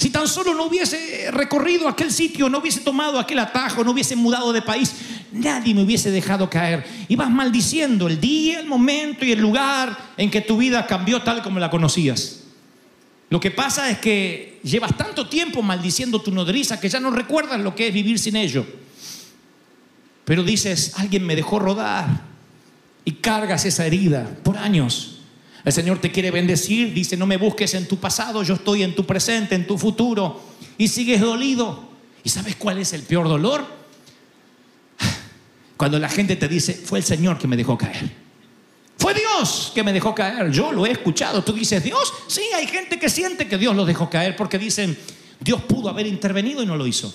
Si 0.03 0.09
tan 0.09 0.27
solo 0.27 0.53
no 0.53 0.65
hubiese 0.65 1.31
recorrido 1.31 1.87
aquel 1.87 2.11
sitio, 2.11 2.49
no 2.49 2.57
hubiese 2.57 2.81
tomado 2.81 3.17
aquel 3.17 3.39
atajo, 3.39 3.85
no 3.85 3.91
hubiese 3.91 4.17
mudado 4.17 4.51
de 4.51 4.61
país, 4.61 4.93
nadie 5.31 5.73
me 5.73 5.81
hubiese 5.81 6.11
dejado 6.11 6.49
caer. 6.49 6.85
Y 7.07 7.15
vas 7.15 7.31
maldiciendo 7.31 8.09
el 8.09 8.19
día, 8.19 8.59
el 8.59 8.67
momento 8.67 9.23
y 9.23 9.31
el 9.31 9.39
lugar 9.39 9.97
en 10.17 10.29
que 10.29 10.41
tu 10.41 10.57
vida 10.57 10.85
cambió 10.87 11.21
tal 11.21 11.41
como 11.41 11.57
la 11.57 11.69
conocías. 11.69 12.41
Lo 13.29 13.39
que 13.39 13.49
pasa 13.49 13.89
es 13.89 13.99
que 13.99 14.59
llevas 14.61 14.97
tanto 14.97 15.29
tiempo 15.29 15.61
maldiciendo 15.61 16.21
tu 16.21 16.31
nodriza 16.33 16.81
que 16.81 16.89
ya 16.89 16.99
no 16.99 17.09
recuerdas 17.09 17.61
lo 17.61 17.73
que 17.73 17.87
es 17.87 17.93
vivir 17.93 18.19
sin 18.19 18.35
ello. 18.35 18.65
Pero 20.25 20.43
dices, 20.43 20.95
alguien 20.97 21.25
me 21.25 21.37
dejó 21.37 21.59
rodar 21.59 22.23
y 23.05 23.13
cargas 23.13 23.63
esa 23.63 23.85
herida 23.85 24.29
por 24.43 24.57
años. 24.57 25.12
El 25.65 25.71
Señor 25.71 25.99
te 25.99 26.11
quiere 26.11 26.29
bendecir, 26.29 26.93
dice, 26.93 27.15
no 27.15 27.25
me 27.25 27.37
busques 27.37 27.73
en 27.73 27.87
tu 27.87 27.97
pasado, 27.97 28.43
yo 28.43 28.55
estoy 28.55 28.83
en 28.83 28.95
tu 28.95 29.05
presente, 29.05 29.55
en 29.55 29.65
tu 29.65 29.77
futuro. 29.77 30.41
Y 30.77 30.89
sigues 30.89 31.21
dolido. 31.21 31.89
¿Y 32.23 32.29
sabes 32.29 32.55
cuál 32.55 32.79
es 32.79 32.91
el 32.93 33.03
peor 33.03 33.27
dolor? 33.27 33.65
Cuando 35.77 35.99
la 35.99 36.09
gente 36.09 36.35
te 36.35 36.47
dice, 36.47 36.73
fue 36.73 36.99
el 36.99 37.05
Señor 37.05 37.37
que 37.37 37.47
me 37.47 37.55
dejó 37.55 37.77
caer. 37.77 38.11
Fue 38.97 39.13
Dios 39.13 39.71
que 39.73 39.83
me 39.83 39.93
dejó 39.93 40.13
caer. 40.13 40.51
Yo 40.51 40.71
lo 40.71 40.85
he 40.85 40.91
escuchado. 40.91 41.43
Tú 41.43 41.53
dices, 41.53 41.83
Dios, 41.83 42.13
sí, 42.27 42.41
hay 42.55 42.67
gente 42.67 42.99
que 42.99 43.09
siente 43.09 43.47
que 43.47 43.57
Dios 43.57 43.75
los 43.75 43.87
dejó 43.87 44.09
caer 44.09 44.35
porque 44.35 44.57
dicen, 44.57 44.97
Dios 45.39 45.61
pudo 45.63 45.89
haber 45.89 46.07
intervenido 46.07 46.61
y 46.61 46.65
no 46.65 46.77
lo 46.77 46.85
hizo. 46.87 47.13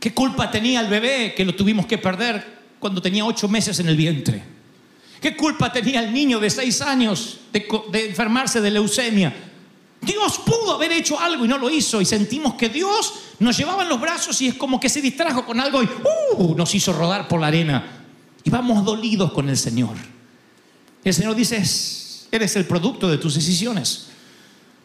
¿Qué 0.00 0.12
culpa 0.12 0.50
tenía 0.50 0.80
el 0.80 0.88
bebé 0.88 1.34
que 1.34 1.44
lo 1.44 1.54
tuvimos 1.54 1.86
que 1.86 1.98
perder 1.98 2.44
cuando 2.78 3.00
tenía 3.00 3.24
ocho 3.24 3.48
meses 3.48 3.78
en 3.80 3.88
el 3.88 3.96
vientre? 3.96 4.55
¿Qué 5.26 5.34
culpa 5.34 5.72
tenía 5.72 5.98
el 6.04 6.12
niño 6.12 6.38
de 6.38 6.48
seis 6.48 6.80
años 6.80 7.40
de, 7.52 7.66
enfermarse 8.06 8.60
de 8.60 8.70
leucemia? 8.70 9.34
Dios 10.00 10.38
pudo 10.38 10.74
haber 10.74 10.92
hecho 10.92 11.18
algo 11.18 11.44
y 11.44 11.48
no 11.48 11.58
lo 11.58 11.68
hizo 11.68 12.00
y 12.00 12.04
sentimos 12.04 12.54
que 12.54 12.68
Dios 12.68 13.12
nos 13.40 13.56
llevaba 13.56 13.82
en 13.82 13.88
los 13.88 14.00
brazos 14.00 14.40
y 14.40 14.46
es 14.46 14.54
como 14.54 14.78
que 14.78 14.88
se 14.88 15.02
distrajo 15.02 15.44
con 15.44 15.58
algo 15.58 15.82
y 15.82 15.88
¡uh! 16.38 16.54
nos 16.54 16.72
hizo 16.76 16.92
rodar 16.92 17.26
por 17.26 17.40
la 17.40 17.48
arena. 17.48 18.04
Y 18.44 18.50
vamos 18.50 18.84
dolidos 18.84 19.32
con 19.32 19.48
el 19.48 19.56
Señor. 19.56 19.96
El 21.02 21.12
Señor 21.12 21.34
dice, 21.34 21.56
"Es- 21.56 22.28
eres 22.30 22.54
el 22.54 22.64
producto 22.66 23.08
de 23.08 23.18
tus 23.18 23.34
decisiones. 23.34 24.06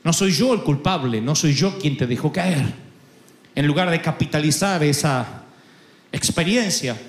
No 0.03 0.11
soy 0.11 0.31
yo 0.31 0.55
el 0.55 0.63
culpable, 0.63 1.21
no 1.21 1.35
soy 1.35 1.53
yo 1.53 1.77
quien 1.77 1.97
te 1.97 2.07
dejó 2.07 2.33
caer. 2.33 2.65
En 3.53 3.67
lugar 3.67 3.91
de 3.91 4.01
capitalizar 4.01 4.83
esa 4.83 5.43
experiencia, 6.11 6.99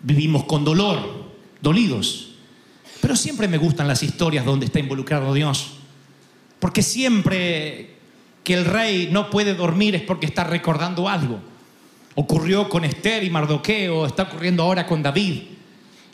vivimos 0.00 0.44
con 0.44 0.64
dolor, 0.64 1.24
dolidos. 1.60 2.25
Pero 3.00 3.16
siempre 3.16 3.48
me 3.48 3.58
gustan 3.58 3.88
las 3.88 4.02
historias 4.02 4.44
donde 4.44 4.66
está 4.66 4.78
involucrado 4.78 5.34
Dios. 5.34 5.78
Porque 6.58 6.82
siempre 6.82 7.96
que 8.42 8.54
el 8.54 8.64
rey 8.64 9.08
no 9.10 9.28
puede 9.28 9.54
dormir 9.54 9.94
es 9.94 10.02
porque 10.02 10.26
está 10.26 10.44
recordando 10.44 11.08
algo. 11.08 11.40
Ocurrió 12.14 12.68
con 12.68 12.84
Esther 12.84 13.24
y 13.24 13.30
Mardoqueo, 13.30 14.06
está 14.06 14.22
ocurriendo 14.24 14.62
ahora 14.62 14.86
con 14.86 15.02
David. 15.02 15.42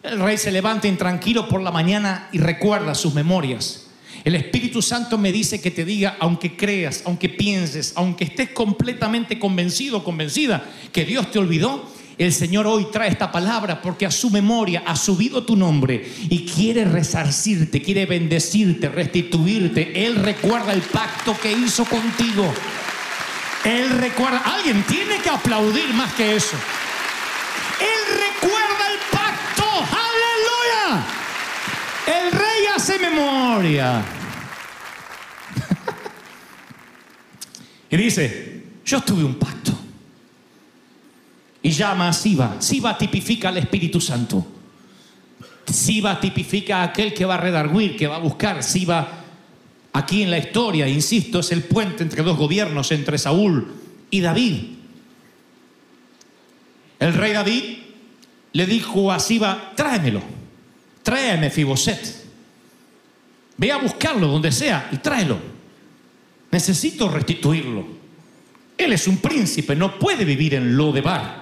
El 0.03 0.19
rey 0.19 0.37
se 0.37 0.51
levanta 0.51 0.89
intranquilo 0.89 1.49
por 1.49 1.62
la 1.62 1.71
mañana 1.71 2.29
y 2.33 2.39
recuerda 2.39 2.95
sus 2.95 3.15
memorias. 3.15 3.87
El 4.25 4.35
Espíritu 4.35 4.83
Santo 4.83 5.19
me 5.19 5.33
dice 5.33 5.61
que 5.61 5.71
te 5.71 5.85
diga, 5.85 6.17
aunque 6.21 6.57
creas, 6.57 7.03
aunque 7.07 7.29
pienses, 7.29 7.93
aunque 7.97 8.25
estés 8.25 8.51
completamente 8.51 9.39
convencido 9.39 9.99
o 9.99 10.05
convencida 10.05 10.65
que 10.93 11.05
Dios 11.05 11.31
te 11.31 11.39
olvidó, 11.39 11.89
el 12.23 12.33
Señor 12.33 12.67
hoy 12.67 12.88
trae 12.93 13.11
esta 13.11 13.33
palabra 13.33 13.81
porque 13.81 14.05
a 14.07 14.11
su 14.11 14.31
memoria 14.31 14.83
ha 14.87 14.97
subido 14.97 15.45
tu 15.45 15.57
nombre 15.57 16.05
y 16.29 16.45
quiere 16.45 16.85
resarcirte, 16.85 17.81
quiere 17.81 18.07
bendecirte, 18.07 18.88
restituirte. 18.88 20.05
Él 20.05 20.17
recuerda 20.17 20.73
el 20.73 20.83
pacto 20.83 21.37
que 21.41 21.52
hizo 21.52 21.85
contigo. 21.85 22.52
Él 23.64 23.91
recuerda, 23.91 24.38
alguien 24.38 24.83
tiene 24.85 25.19
que 25.19 25.31
aplaudir 25.31 25.95
más 25.95 26.12
que 26.14 26.35
eso. 26.37 26.57
Él 27.81 28.19
recuerda 28.19 28.91
el 28.93 28.99
pacto, 29.11 29.64
aleluya. 30.88 31.05
El 32.07 32.33
rey 32.33 32.67
hace 32.75 32.99
memoria. 32.99 34.02
y 37.91 37.97
dice, 37.97 38.64
yo 38.85 39.00
tuve 39.00 39.25
un 39.25 39.37
pacto. 39.37 39.62
Y 41.62 41.71
llama 41.71 42.09
a 42.09 42.12
Siba. 42.12 42.57
Siba 42.59 42.99
tipifica 42.99 43.49
al 43.49 43.59
Espíritu 43.59 44.00
Santo. 44.00 44.45
Siba 45.66 46.19
tipifica 46.21 46.78
a 46.78 46.85
aquel 46.85 47.14
que 47.14 47.25
va 47.25 47.35
a 47.35 47.38
redarguir, 47.38 47.97
que 47.97 48.07
va 48.07 48.16
a 48.16 48.21
buscar. 48.21 48.62
Siba, 48.62 49.09
aquí 49.92 50.23
en 50.23 50.31
la 50.31 50.38
historia, 50.38 50.88
insisto, 50.88 51.40
es 51.40 51.52
el 51.52 51.62
puente 51.62 52.02
entre 52.02 52.23
dos 52.23 52.37
gobiernos, 52.37 52.90
entre 52.90 53.19
Saúl 53.19 53.73
y 54.11 54.21
David. 54.21 54.57
El 56.99 57.14
rey 57.14 57.33
David 57.33 57.62
le 58.52 58.66
dijo 58.66 59.11
a 59.12 59.19
Siba, 59.19 59.73
tráemelo, 59.75 60.23
tráeme 61.02 61.50
Fiboset. 61.50 62.23
Ve 63.57 63.71
a 63.71 63.78
buscarlo 63.78 64.26
donde 64.26 64.50
sea 64.50 64.88
y 64.92 64.97
tráelo. 64.97 65.38
Necesito 66.50 67.09
restituirlo. 67.09 67.87
Él 68.76 68.92
es 68.92 69.07
un 69.07 69.19
príncipe, 69.19 69.76
no 69.76 69.99
puede 69.99 70.25
vivir 70.25 70.54
en 70.54 70.76
Lodebar. 70.76 71.41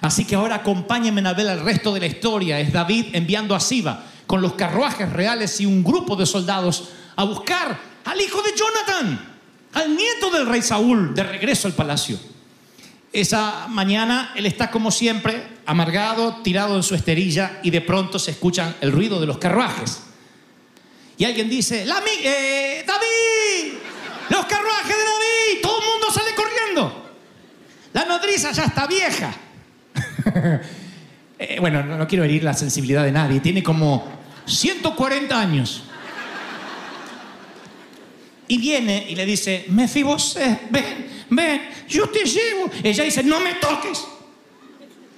Así 0.00 0.24
que 0.24 0.34
ahora 0.34 0.56
acompáñenme 0.56 1.26
a 1.26 1.32
ver 1.32 1.46
el 1.46 1.60
resto 1.60 1.92
de 1.94 2.00
la 2.00 2.06
historia. 2.06 2.60
Es 2.60 2.72
David 2.72 3.06
enviando 3.12 3.54
a 3.54 3.60
Siba 3.60 4.04
con 4.26 4.42
los 4.42 4.54
carruajes 4.54 5.12
reales 5.12 5.60
y 5.60 5.66
un 5.66 5.82
grupo 5.82 6.16
de 6.16 6.26
soldados 6.26 6.90
a 7.16 7.24
buscar 7.24 7.78
al 8.04 8.20
hijo 8.20 8.42
de 8.42 8.50
Jonathan, 8.56 9.36
al 9.72 9.96
nieto 9.96 10.30
del 10.30 10.46
rey 10.46 10.62
Saúl, 10.62 11.14
de 11.14 11.22
regreso 11.22 11.68
al 11.68 11.74
palacio. 11.74 12.18
Esa 13.12 13.66
mañana 13.68 14.32
él 14.34 14.46
está 14.46 14.70
como 14.70 14.90
siempre, 14.90 15.56
amargado, 15.64 16.42
tirado 16.42 16.76
en 16.76 16.82
su 16.82 16.94
esterilla 16.94 17.60
y 17.62 17.70
de 17.70 17.80
pronto 17.80 18.18
se 18.18 18.32
escuchan 18.32 18.76
el 18.80 18.92
ruido 18.92 19.20
de 19.20 19.26
los 19.26 19.38
carruajes. 19.38 20.02
Y 21.16 21.24
alguien 21.24 21.48
dice, 21.48 21.86
"La 21.86 22.02
eh, 22.22 22.84
David, 22.86 23.72
los 24.28 24.44
carruajes 24.44 24.88
de 24.88 25.04
David, 25.04 25.62
todo 25.62 25.80
el 25.80 25.86
mundo 25.86 26.12
sale 26.12 26.34
corriendo. 26.34 27.10
La 27.94 28.04
nodriza 28.04 28.52
ya 28.52 28.64
está 28.64 28.86
vieja. 28.86 29.34
Eh, 31.38 31.58
bueno, 31.60 31.82
no, 31.82 32.08
quiero 32.08 32.24
herir 32.24 32.42
la 32.42 32.54
sensibilidad 32.54 33.04
de 33.04 33.12
nadie, 33.12 33.40
tiene 33.40 33.62
como 33.62 34.08
140 34.46 35.38
años. 35.38 35.82
Y 38.48 38.56
viene 38.56 39.04
y 39.06 39.14
le 39.14 39.26
dice, 39.26 39.66
Mefibosé, 39.68 40.60
ven, 40.70 41.26
ven, 41.28 41.60
yo 41.86 42.08
te 42.08 42.24
llevo. 42.24 42.70
Ella 42.82 43.04
dice, 43.04 43.22
no 43.22 43.40
me 43.40 43.54
toques. 43.56 44.02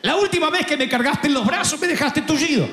La 0.02 0.16
última 0.16 0.50
vez 0.50 0.66
que 0.66 0.76
me 0.76 0.88
cargaste 0.88 1.28
en 1.28 1.34
los 1.34 1.46
brazos 1.46 1.78
me 1.80 1.86
dejaste 1.86 2.22
tullido. 2.22 2.66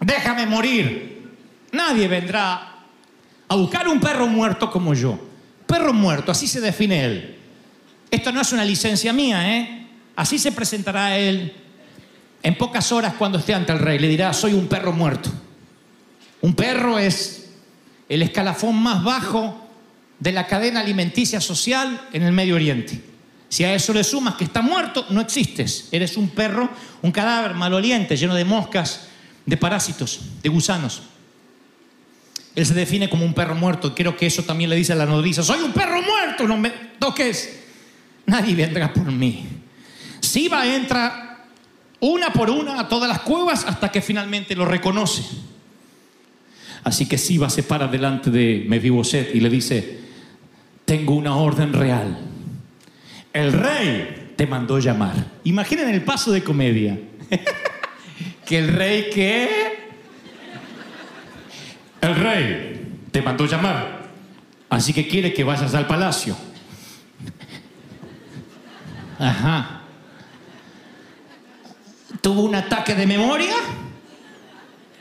Déjame 0.00 0.46
morir. 0.46 1.30
Nadie 1.70 2.08
vendrá 2.08 2.76
a 3.48 3.54
buscar 3.54 3.86
un 3.86 4.00
perro 4.00 4.26
muerto 4.26 4.70
como 4.70 4.94
yo. 4.94 5.16
Perro 5.66 5.92
muerto, 5.92 6.32
así 6.32 6.48
se 6.48 6.60
define 6.60 7.04
él. 7.04 7.35
Esto 8.10 8.32
no 8.32 8.40
es 8.40 8.52
una 8.52 8.64
licencia 8.64 9.12
mía, 9.12 9.56
¿eh? 9.56 9.86
Así 10.16 10.38
se 10.38 10.52
presentará 10.52 11.18
él 11.18 11.52
en 12.42 12.56
pocas 12.56 12.90
horas 12.92 13.14
cuando 13.18 13.38
esté 13.38 13.54
ante 13.54 13.72
el 13.72 13.78
rey. 13.78 13.98
Le 13.98 14.08
dirá, 14.08 14.32
soy 14.32 14.54
un 14.54 14.66
perro 14.66 14.92
muerto. 14.92 15.30
Un 16.40 16.54
perro 16.54 16.98
es 16.98 17.50
el 18.08 18.22
escalafón 18.22 18.76
más 18.76 19.02
bajo 19.02 19.66
de 20.18 20.32
la 20.32 20.46
cadena 20.46 20.80
alimenticia 20.80 21.40
social 21.40 22.08
en 22.12 22.22
el 22.22 22.32
Medio 22.32 22.54
Oriente. 22.54 23.02
Si 23.48 23.64
a 23.64 23.74
eso 23.74 23.92
le 23.92 24.04
sumas 24.04 24.34
que 24.34 24.44
está 24.44 24.62
muerto, 24.62 25.06
no 25.10 25.20
existes. 25.20 25.88
Eres 25.92 26.16
un 26.16 26.30
perro, 26.30 26.70
un 27.02 27.12
cadáver 27.12 27.54
maloliente, 27.54 28.16
lleno 28.16 28.34
de 28.34 28.44
moscas, 28.44 29.08
de 29.44 29.56
parásitos, 29.56 30.20
de 30.42 30.48
gusanos. 30.48 31.02
Él 32.54 32.64
se 32.64 32.74
define 32.74 33.10
como 33.10 33.24
un 33.24 33.34
perro 33.34 33.54
muerto. 33.54 33.94
Creo 33.94 34.16
que 34.16 34.26
eso 34.26 34.42
también 34.42 34.70
le 34.70 34.76
dice 34.76 34.94
a 34.94 34.96
la 34.96 35.06
nodriza, 35.06 35.42
soy 35.42 35.60
un 35.60 35.72
perro 35.72 36.00
muerto, 36.02 36.48
no 36.48 36.56
me 36.56 36.70
toques. 36.98 37.65
Nadie 38.26 38.54
vendrá 38.54 38.92
por 38.92 39.10
mí. 39.10 39.46
Siba 40.20 40.66
entra 40.66 41.44
una 42.00 42.32
por 42.32 42.50
una 42.50 42.80
a 42.80 42.88
todas 42.88 43.08
las 43.08 43.20
cuevas 43.20 43.64
hasta 43.66 43.90
que 43.90 44.02
finalmente 44.02 44.54
lo 44.54 44.64
reconoce. 44.64 45.22
Así 46.84 47.06
que 47.06 47.18
Siba 47.18 47.50
se 47.50 47.62
para 47.62 47.88
delante 47.88 48.30
de 48.30 48.64
Mefiboset 48.68 49.34
y 49.34 49.40
le 49.40 49.48
dice, 49.48 50.00
tengo 50.84 51.14
una 51.14 51.36
orden 51.36 51.72
real. 51.72 52.18
El 53.32 53.52
rey 53.52 54.32
te 54.36 54.46
mandó 54.46 54.78
llamar. 54.78 55.14
Imaginen 55.44 55.88
el 55.88 56.02
paso 56.02 56.30
de 56.30 56.44
comedia. 56.44 56.98
que 58.46 58.58
el 58.58 58.68
rey 58.68 59.10
que... 59.12 59.76
El 62.00 62.14
rey 62.14 63.00
te 63.10 63.20
mandó 63.20 63.46
llamar. 63.46 64.10
Así 64.68 64.92
que 64.92 65.08
quiere 65.08 65.32
que 65.32 65.42
vayas 65.42 65.74
al 65.74 65.86
palacio. 65.86 66.36
Ajá. 69.18 69.80
Tuvo 72.20 72.42
un 72.42 72.54
ataque 72.54 72.94
de 72.94 73.06
memoria. 73.06 73.54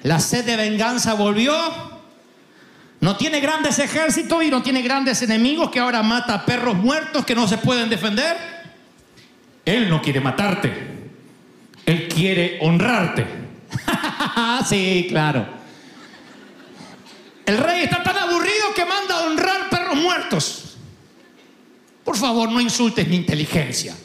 La 0.03 0.19
sed 0.19 0.45
de 0.45 0.55
venganza 0.55 1.13
volvió. 1.13 1.53
No 3.01 3.17
tiene 3.17 3.39
grandes 3.39 3.77
ejércitos 3.79 4.43
y 4.43 4.49
no 4.49 4.63
tiene 4.63 4.81
grandes 4.81 5.21
enemigos 5.21 5.69
que 5.69 5.79
ahora 5.79 6.01
mata 6.01 6.33
a 6.33 6.45
perros 6.45 6.75
muertos 6.75 7.25
que 7.25 7.35
no 7.35 7.47
se 7.47 7.57
pueden 7.57 7.89
defender. 7.89 8.37
Él 9.65 9.89
no 9.89 10.01
quiere 10.01 10.21
matarte. 10.21 11.09
Él 11.85 12.07
quiere 12.07 12.59
honrarte. 12.61 13.25
sí, 14.69 15.07
claro. 15.09 15.45
El 17.45 17.57
rey 17.57 17.83
está 17.83 18.01
tan 18.01 18.17
aburrido 18.17 18.73
que 18.75 18.85
manda 18.85 19.19
a 19.19 19.25
honrar 19.25 19.69
perros 19.69 19.95
muertos. 19.97 20.64
Por 22.05 22.15
favor, 22.15 22.49
no 22.51 22.61
insultes 22.61 23.07
mi 23.07 23.15
inteligencia. 23.15 23.95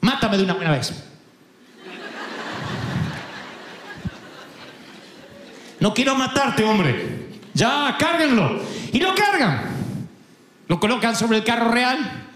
Mátame 0.00 0.38
de 0.38 0.44
una 0.44 0.54
buena 0.54 0.70
vez. 0.70 0.94
No 5.80 5.92
quiero 5.92 6.14
matarte, 6.14 6.62
hombre. 6.62 7.26
Ya, 7.54 7.96
cárguenlo. 7.98 8.62
Y 8.92 9.00
lo 9.00 9.14
cargan. 9.16 9.64
Lo 10.68 10.78
colocan 10.78 11.16
sobre 11.16 11.38
el 11.38 11.44
carro 11.44 11.72
real 11.72 12.28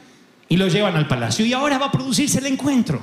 y 0.48 0.56
lo 0.56 0.66
llevan 0.66 0.96
al 0.96 1.06
palacio. 1.06 1.46
Y 1.46 1.52
ahora 1.52 1.78
va 1.78 1.86
a 1.86 1.92
producirse 1.92 2.40
el 2.40 2.46
encuentro 2.46 3.00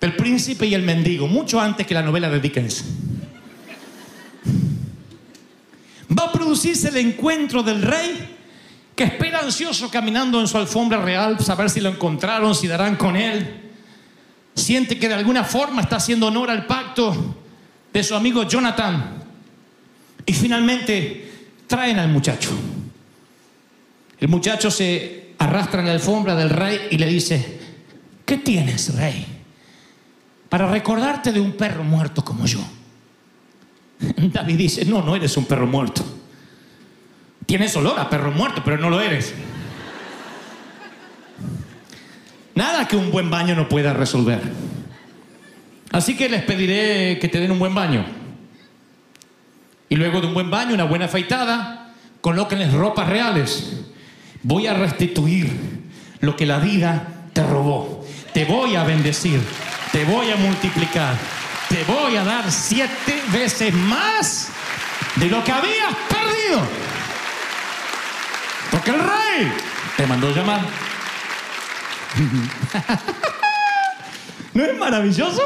del 0.00 0.14
príncipe 0.14 0.66
y 0.66 0.74
el 0.74 0.82
mendigo, 0.82 1.26
mucho 1.26 1.60
antes 1.60 1.84
que 1.84 1.94
la 1.94 2.02
novela 2.02 2.30
de 2.30 2.38
Dickens. 2.38 2.84
Va 6.16 6.26
a 6.26 6.32
producirse 6.32 6.88
el 6.88 6.96
encuentro 6.98 7.64
del 7.64 7.82
rey 7.82 8.37
que 8.98 9.04
espera 9.04 9.38
ansioso 9.38 9.88
caminando 9.88 10.40
en 10.40 10.48
su 10.48 10.58
alfombra 10.58 11.00
real, 11.00 11.38
saber 11.38 11.70
si 11.70 11.80
lo 11.80 11.88
encontraron, 11.88 12.52
si 12.52 12.66
darán 12.66 12.96
con 12.96 13.14
él. 13.14 13.70
Siente 14.56 14.98
que 14.98 15.06
de 15.06 15.14
alguna 15.14 15.44
forma 15.44 15.82
está 15.82 15.96
haciendo 15.96 16.26
honor 16.26 16.50
al 16.50 16.66
pacto 16.66 17.36
de 17.92 18.02
su 18.02 18.16
amigo 18.16 18.42
Jonathan. 18.42 19.22
Y 20.26 20.32
finalmente 20.32 21.46
traen 21.68 22.00
al 22.00 22.08
muchacho. 22.08 22.50
El 24.18 24.26
muchacho 24.26 24.68
se 24.68 25.34
arrastra 25.38 25.78
en 25.78 25.86
la 25.86 25.92
alfombra 25.92 26.34
del 26.34 26.50
rey 26.50 26.88
y 26.90 26.98
le 26.98 27.06
dice, 27.06 27.60
¿qué 28.24 28.38
tienes, 28.38 28.96
rey? 28.96 29.24
Para 30.48 30.68
recordarte 30.68 31.30
de 31.30 31.38
un 31.38 31.52
perro 31.52 31.84
muerto 31.84 32.24
como 32.24 32.46
yo. 32.46 32.58
David 34.32 34.56
dice, 34.56 34.84
no, 34.84 35.02
no 35.02 35.14
eres 35.14 35.36
un 35.36 35.44
perro 35.44 35.68
muerto. 35.68 36.17
Tienes 37.48 37.74
olor 37.76 37.98
a 37.98 38.10
perro 38.10 38.30
muerto, 38.30 38.60
pero 38.62 38.76
no 38.76 38.90
lo 38.90 39.00
eres. 39.00 39.32
Nada 42.54 42.86
que 42.86 42.94
un 42.94 43.10
buen 43.10 43.30
baño 43.30 43.54
no 43.54 43.70
pueda 43.70 43.94
resolver. 43.94 44.42
Así 45.90 46.14
que 46.14 46.28
les 46.28 46.42
pediré 46.42 47.18
que 47.18 47.28
te 47.28 47.40
den 47.40 47.50
un 47.50 47.58
buen 47.58 47.74
baño. 47.74 48.04
Y 49.88 49.96
luego 49.96 50.20
de 50.20 50.26
un 50.26 50.34
buen 50.34 50.50
baño, 50.50 50.74
una 50.74 50.84
buena 50.84 51.06
afeitada, 51.06 51.94
colóquenles 52.20 52.70
ropas 52.74 53.08
reales. 53.08 53.80
Voy 54.42 54.66
a 54.66 54.74
restituir 54.74 55.50
lo 56.20 56.36
que 56.36 56.44
la 56.44 56.58
vida 56.58 57.30
te 57.32 57.42
robó. 57.42 58.04
Te 58.34 58.44
voy 58.44 58.76
a 58.76 58.84
bendecir. 58.84 59.40
Te 59.90 60.04
voy 60.04 60.30
a 60.30 60.36
multiplicar. 60.36 61.16
Te 61.70 61.82
voy 61.84 62.14
a 62.14 62.24
dar 62.24 62.52
siete 62.52 63.22
veces 63.32 63.72
más 63.72 64.50
de 65.16 65.30
lo 65.30 65.42
que 65.42 65.52
habías 65.52 65.94
perdido. 66.10 66.87
Porque 68.88 69.02
el 69.02 69.06
rey 69.06 69.52
te 69.98 70.06
mandó 70.06 70.34
llamar. 70.34 70.62
¿No 74.54 74.64
es 74.64 74.78
maravilloso? 74.78 75.42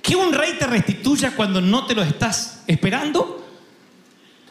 Que 0.00 0.16
un 0.16 0.32
rey 0.32 0.54
te 0.58 0.66
restituya 0.66 1.36
cuando 1.36 1.60
no 1.60 1.84
te 1.84 1.94
lo 1.94 2.02
estás 2.02 2.62
esperando. 2.66 3.46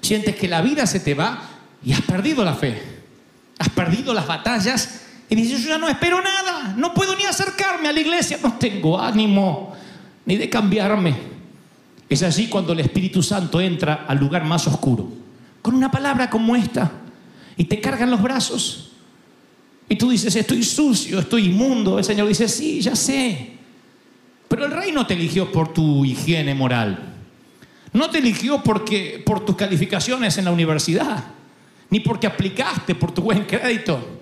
Sientes 0.02 0.36
que 0.36 0.48
la 0.48 0.62
vida 0.62 0.86
se 0.86 1.00
te 1.00 1.16
va 1.16 1.42
y 1.84 1.92
has 1.92 2.02
perdido 2.02 2.46
la 2.46 2.54
fe. 2.54 3.00
Has 3.58 3.70
perdido 3.70 4.14
las 4.14 4.28
batallas 4.28 5.08
y 5.28 5.36
dices, 5.36 5.64
yo 5.64 5.70
ya 5.70 5.80
no 5.80 5.90
espero 5.90 6.22
nada. 6.22 6.76
No 6.78 6.94
puedo 6.94 7.16
ni 7.16 7.26
acercarme 7.26 7.90
a 7.90 7.94
la 7.94 8.00
iglesia. 8.00 8.38
No 8.44 8.60
tengo 8.60 9.02
ánimo 9.02 9.76
ni 10.24 10.38
de 10.38 10.48
cambiarme. 10.48 11.16
Es 12.08 12.22
allí 12.22 12.48
cuando 12.48 12.74
el 12.74 12.82
Espíritu 12.82 13.24
Santo 13.24 13.60
entra 13.60 14.06
al 14.08 14.20
lugar 14.20 14.46
más 14.46 14.68
oscuro. 14.68 15.19
Con 15.62 15.76
una 15.76 15.92
palabra 15.92 16.30
como 16.30 16.56
esta. 16.56 16.92
Y 17.58 17.66
te 17.66 17.82
cargan 17.82 18.10
los 18.12 18.22
brazos. 18.22 18.92
Y 19.90 19.96
tú 19.96 20.12
dices, 20.12 20.36
estoy 20.36 20.64
sucio, 20.64 21.20
estoy 21.20 21.48
inmundo. 21.48 21.98
El 21.98 22.06
Señor 22.06 22.28
dice, 22.28 22.48
sí, 22.48 22.80
ya 22.80 22.96
sé. 22.96 23.54
Pero 24.48 24.66
el 24.66 24.72
rey 24.72 24.92
no 24.92 25.06
te 25.06 25.16
eligió 25.16 25.52
por 25.52 25.74
tu 25.74 26.06
higiene 26.06 26.54
moral. 26.54 27.16
No 27.92 28.10
te 28.10 28.20
eligió 28.20 28.62
porque, 28.64 29.22
por 29.26 29.44
tus 29.44 29.56
calificaciones 29.56 30.38
en 30.38 30.46
la 30.46 30.52
universidad. 30.52 31.24
Ni 31.90 32.00
porque 32.00 32.28
aplicaste 32.28 32.96
por 32.96 33.12
tu 33.12 33.24
buen 33.24 33.46
crédito. 33.46 34.20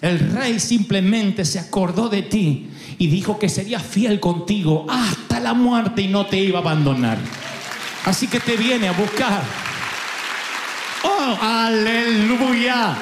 El 0.00 0.18
rey 0.18 0.58
simplemente 0.58 1.44
se 1.44 1.60
acordó 1.60 2.08
de 2.08 2.22
ti 2.22 2.68
y 2.98 3.06
dijo 3.06 3.38
que 3.38 3.48
sería 3.48 3.78
fiel 3.78 4.18
contigo 4.18 4.86
hasta 4.88 5.38
la 5.38 5.54
muerte 5.54 6.02
y 6.02 6.08
no 6.08 6.26
te 6.26 6.38
iba 6.38 6.58
a 6.58 6.62
abandonar. 6.62 7.18
Así 8.04 8.26
que 8.26 8.40
te 8.40 8.56
viene 8.56 8.88
a 8.88 8.92
buscar. 8.92 9.61
¡Oh, 11.04 11.38
aleluya! 11.40 12.96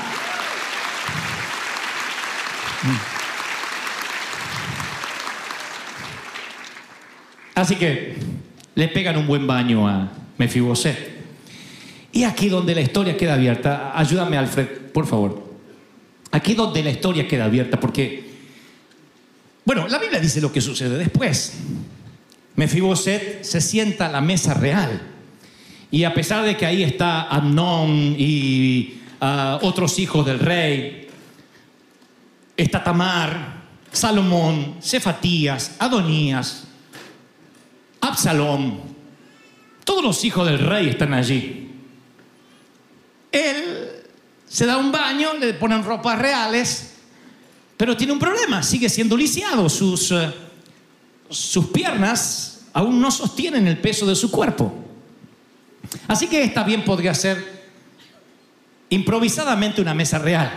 Así 7.54 7.76
que 7.76 8.16
le 8.74 8.88
pegan 8.88 9.18
un 9.18 9.26
buen 9.26 9.46
baño 9.46 9.86
a 9.86 10.08
Mefiboset. 10.38 11.20
Y 12.12 12.24
aquí 12.24 12.48
donde 12.48 12.74
la 12.74 12.80
historia 12.80 13.16
queda 13.16 13.34
abierta, 13.34 13.92
ayúdame 13.94 14.38
Alfred, 14.38 14.66
por 14.92 15.06
favor. 15.06 15.50
Aquí 16.32 16.54
donde 16.54 16.82
la 16.82 16.90
historia 16.90 17.28
queda 17.28 17.44
abierta, 17.44 17.78
porque, 17.78 18.30
bueno, 19.64 19.86
la 19.88 19.98
Biblia 19.98 20.18
dice 20.18 20.40
lo 20.40 20.52
que 20.52 20.60
sucede 20.60 20.96
después. 20.96 21.54
Mefiboset 22.56 23.42
se 23.44 23.60
sienta 23.60 24.06
a 24.06 24.08
la 24.10 24.20
mesa 24.20 24.54
real. 24.54 25.09
Y 25.90 26.04
a 26.04 26.14
pesar 26.14 26.44
de 26.44 26.56
que 26.56 26.66
ahí 26.66 26.82
está 26.82 27.22
Amnón 27.22 28.14
y 28.16 29.00
ah, 29.20 29.58
otros 29.62 29.98
hijos 29.98 30.24
del 30.24 30.38
rey, 30.38 31.08
está 32.56 32.82
Tamar, 32.82 33.60
Salomón, 33.90 34.76
Cefatías, 34.80 35.76
Adonías, 35.78 36.64
Absalón, 38.00 38.80
todos 39.84 40.04
los 40.04 40.24
hijos 40.24 40.46
del 40.46 40.58
rey 40.58 40.88
están 40.88 41.12
allí. 41.12 41.70
Él 43.32 44.04
se 44.46 44.66
da 44.66 44.76
un 44.76 44.92
baño, 44.92 45.34
le 45.34 45.54
ponen 45.54 45.84
ropas 45.84 46.18
reales, 46.18 46.94
pero 47.76 47.96
tiene 47.96 48.12
un 48.12 48.18
problema, 48.18 48.62
sigue 48.62 48.88
siendo 48.88 49.16
lisiado, 49.16 49.68
sus, 49.68 50.12
eh, 50.12 50.32
sus 51.28 51.66
piernas 51.66 52.66
aún 52.72 53.00
no 53.00 53.10
sostienen 53.10 53.66
el 53.66 53.78
peso 53.78 54.06
de 54.06 54.14
su 54.14 54.30
cuerpo. 54.30 54.72
Así 56.08 56.28
que 56.28 56.42
esta 56.42 56.64
bien 56.64 56.84
podría 56.84 57.14
ser 57.14 57.60
improvisadamente 58.90 59.80
una 59.80 59.94
mesa 59.94 60.18
real. 60.18 60.50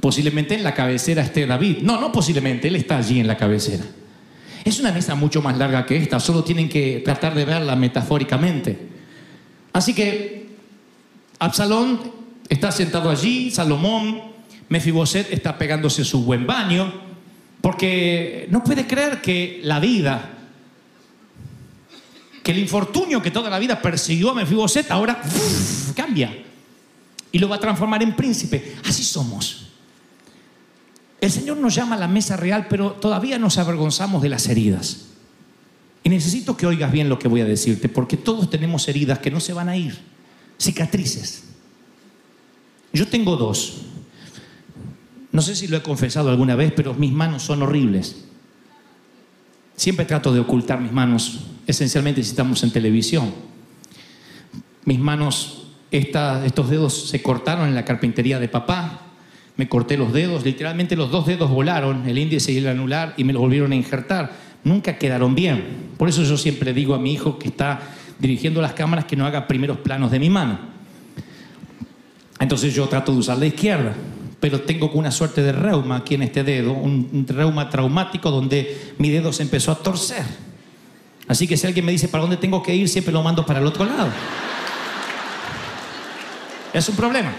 Posiblemente 0.00 0.54
en 0.54 0.64
la 0.64 0.74
cabecera 0.74 1.22
esté 1.22 1.46
David. 1.46 1.78
No, 1.82 2.00
no 2.00 2.12
posiblemente, 2.12 2.68
él 2.68 2.76
está 2.76 2.98
allí 2.98 3.20
en 3.20 3.26
la 3.26 3.36
cabecera. 3.36 3.84
Es 4.64 4.80
una 4.80 4.92
mesa 4.92 5.14
mucho 5.14 5.40
más 5.40 5.56
larga 5.56 5.86
que 5.86 5.96
esta, 5.96 6.18
solo 6.18 6.42
tienen 6.42 6.68
que 6.68 7.00
tratar 7.04 7.34
de 7.34 7.44
verla 7.44 7.76
metafóricamente. 7.76 8.76
Así 9.72 9.94
que 9.94 10.48
Absalón 11.38 12.00
está 12.48 12.72
sentado 12.72 13.10
allí, 13.10 13.50
Salomón, 13.50 14.22
Mefiboset 14.68 15.32
está 15.32 15.56
pegándose 15.56 16.04
su 16.04 16.24
buen 16.24 16.46
baño, 16.46 16.92
porque 17.60 18.48
no 18.50 18.64
puede 18.64 18.86
creer 18.86 19.20
que 19.20 19.60
la 19.62 19.78
vida, 19.78 20.35
que 22.46 22.52
el 22.52 22.60
infortunio 22.60 23.20
que 23.20 23.32
toda 23.32 23.50
la 23.50 23.58
vida 23.58 23.82
persiguió 23.82 24.30
a 24.30 24.34
Mefiboset 24.34 24.88
ahora 24.92 25.20
cambia 25.96 26.44
y 27.32 27.40
lo 27.40 27.48
va 27.48 27.56
a 27.56 27.58
transformar 27.58 28.04
en 28.04 28.14
príncipe. 28.14 28.76
Así 28.84 29.02
somos. 29.02 29.66
El 31.20 31.32
Señor 31.32 31.56
nos 31.56 31.74
llama 31.74 31.96
a 31.96 31.98
la 31.98 32.06
mesa 32.06 32.36
real, 32.36 32.68
pero 32.70 32.92
todavía 32.92 33.36
nos 33.40 33.58
avergonzamos 33.58 34.22
de 34.22 34.28
las 34.28 34.46
heridas. 34.46 35.06
Y 36.04 36.08
necesito 36.08 36.56
que 36.56 36.68
oigas 36.68 36.92
bien 36.92 37.08
lo 37.08 37.18
que 37.18 37.26
voy 37.26 37.40
a 37.40 37.44
decirte, 37.44 37.88
porque 37.88 38.16
todos 38.16 38.48
tenemos 38.48 38.86
heridas 38.86 39.18
que 39.18 39.32
no 39.32 39.40
se 39.40 39.52
van 39.52 39.68
a 39.68 39.76
ir, 39.76 39.98
cicatrices. 40.56 41.46
Yo 42.92 43.08
tengo 43.08 43.36
dos. 43.36 43.78
No 45.32 45.42
sé 45.42 45.56
si 45.56 45.66
lo 45.66 45.76
he 45.76 45.82
confesado 45.82 46.30
alguna 46.30 46.54
vez, 46.54 46.72
pero 46.76 46.94
mis 46.94 47.10
manos 47.10 47.42
son 47.42 47.62
horribles. 47.62 48.26
Siempre 49.76 50.06
trato 50.06 50.32
de 50.32 50.40
ocultar 50.40 50.80
mis 50.80 50.92
manos, 50.92 51.44
esencialmente 51.66 52.22
si 52.22 52.30
estamos 52.30 52.62
en 52.62 52.70
televisión. 52.70 53.32
Mis 54.84 54.98
manos, 54.98 55.68
estos 55.90 56.70
dedos 56.70 57.08
se 57.08 57.22
cortaron 57.22 57.68
en 57.68 57.74
la 57.74 57.84
carpintería 57.84 58.38
de 58.38 58.48
papá. 58.48 59.02
Me 59.56 59.68
corté 59.68 59.96
los 59.96 60.12
dedos, 60.12 60.44
literalmente 60.44 60.96
los 60.96 61.10
dos 61.10 61.26
dedos 61.26 61.50
volaron, 61.50 62.08
el 62.08 62.18
índice 62.18 62.52
y 62.52 62.58
el 62.58 62.68
anular, 62.68 63.14
y 63.16 63.24
me 63.24 63.32
los 63.32 63.40
volvieron 63.40 63.72
a 63.72 63.76
injertar. 63.76 64.32
Nunca 64.64 64.98
quedaron 64.98 65.34
bien. 65.34 65.92
Por 65.96 66.08
eso 66.08 66.22
yo 66.22 66.36
siempre 66.36 66.72
digo 66.72 66.94
a 66.94 66.98
mi 66.98 67.12
hijo 67.12 67.38
que 67.38 67.48
está 67.48 67.80
dirigiendo 68.18 68.60
las 68.60 68.72
cámaras 68.72 69.04
que 69.04 69.16
no 69.16 69.26
haga 69.26 69.46
primeros 69.46 69.78
planos 69.78 70.10
de 70.10 70.18
mi 70.18 70.30
mano. 70.30 70.58
Entonces 72.38 72.74
yo 72.74 72.86
trato 72.86 73.12
de 73.12 73.18
usar 73.18 73.38
la 73.38 73.46
izquierda, 73.46 73.94
pero 74.40 74.60
tengo 74.60 74.90
una 74.92 75.10
suerte 75.10 75.42
de 75.42 75.52
reuma 75.52 75.96
aquí 75.96 76.14
en 76.14 76.22
este 76.22 76.44
dedo, 76.44 76.72
un, 76.72 77.26
reuma 77.28 77.70
traumático 77.70 78.30
donde 78.30 78.94
mi 78.98 79.10
dedo 79.10 79.32
se 79.32 79.42
empezó 79.42 79.72
a 79.72 79.76
torcer. 79.76 80.24
Así 81.28 81.48
que 81.48 81.56
si 81.56 81.66
alguien 81.66 81.84
me 81.84 81.92
dice 81.92 82.08
para 82.08 82.22
dónde 82.22 82.36
tengo 82.36 82.62
que 82.62 82.74
ir, 82.74 82.88
siempre 82.88 83.12
lo 83.12 83.22
mando 83.22 83.44
para 83.44 83.58
el 83.58 83.66
otro 83.66 83.84
lado. 83.84 84.10
Es 86.72 86.88
un 86.88 86.96
problema. 86.96 87.32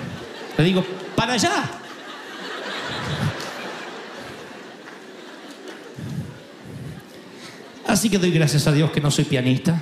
Le 0.57 0.63
digo, 0.63 0.83
para 1.15 1.33
allá. 1.33 1.63
Así 7.86 8.10
que 8.10 8.17
doy 8.17 8.31
gracias 8.31 8.67
a 8.67 8.73
Dios 8.73 8.91
que 8.91 8.99
no 8.99 9.12
soy 9.12 9.23
pianista 9.23 9.81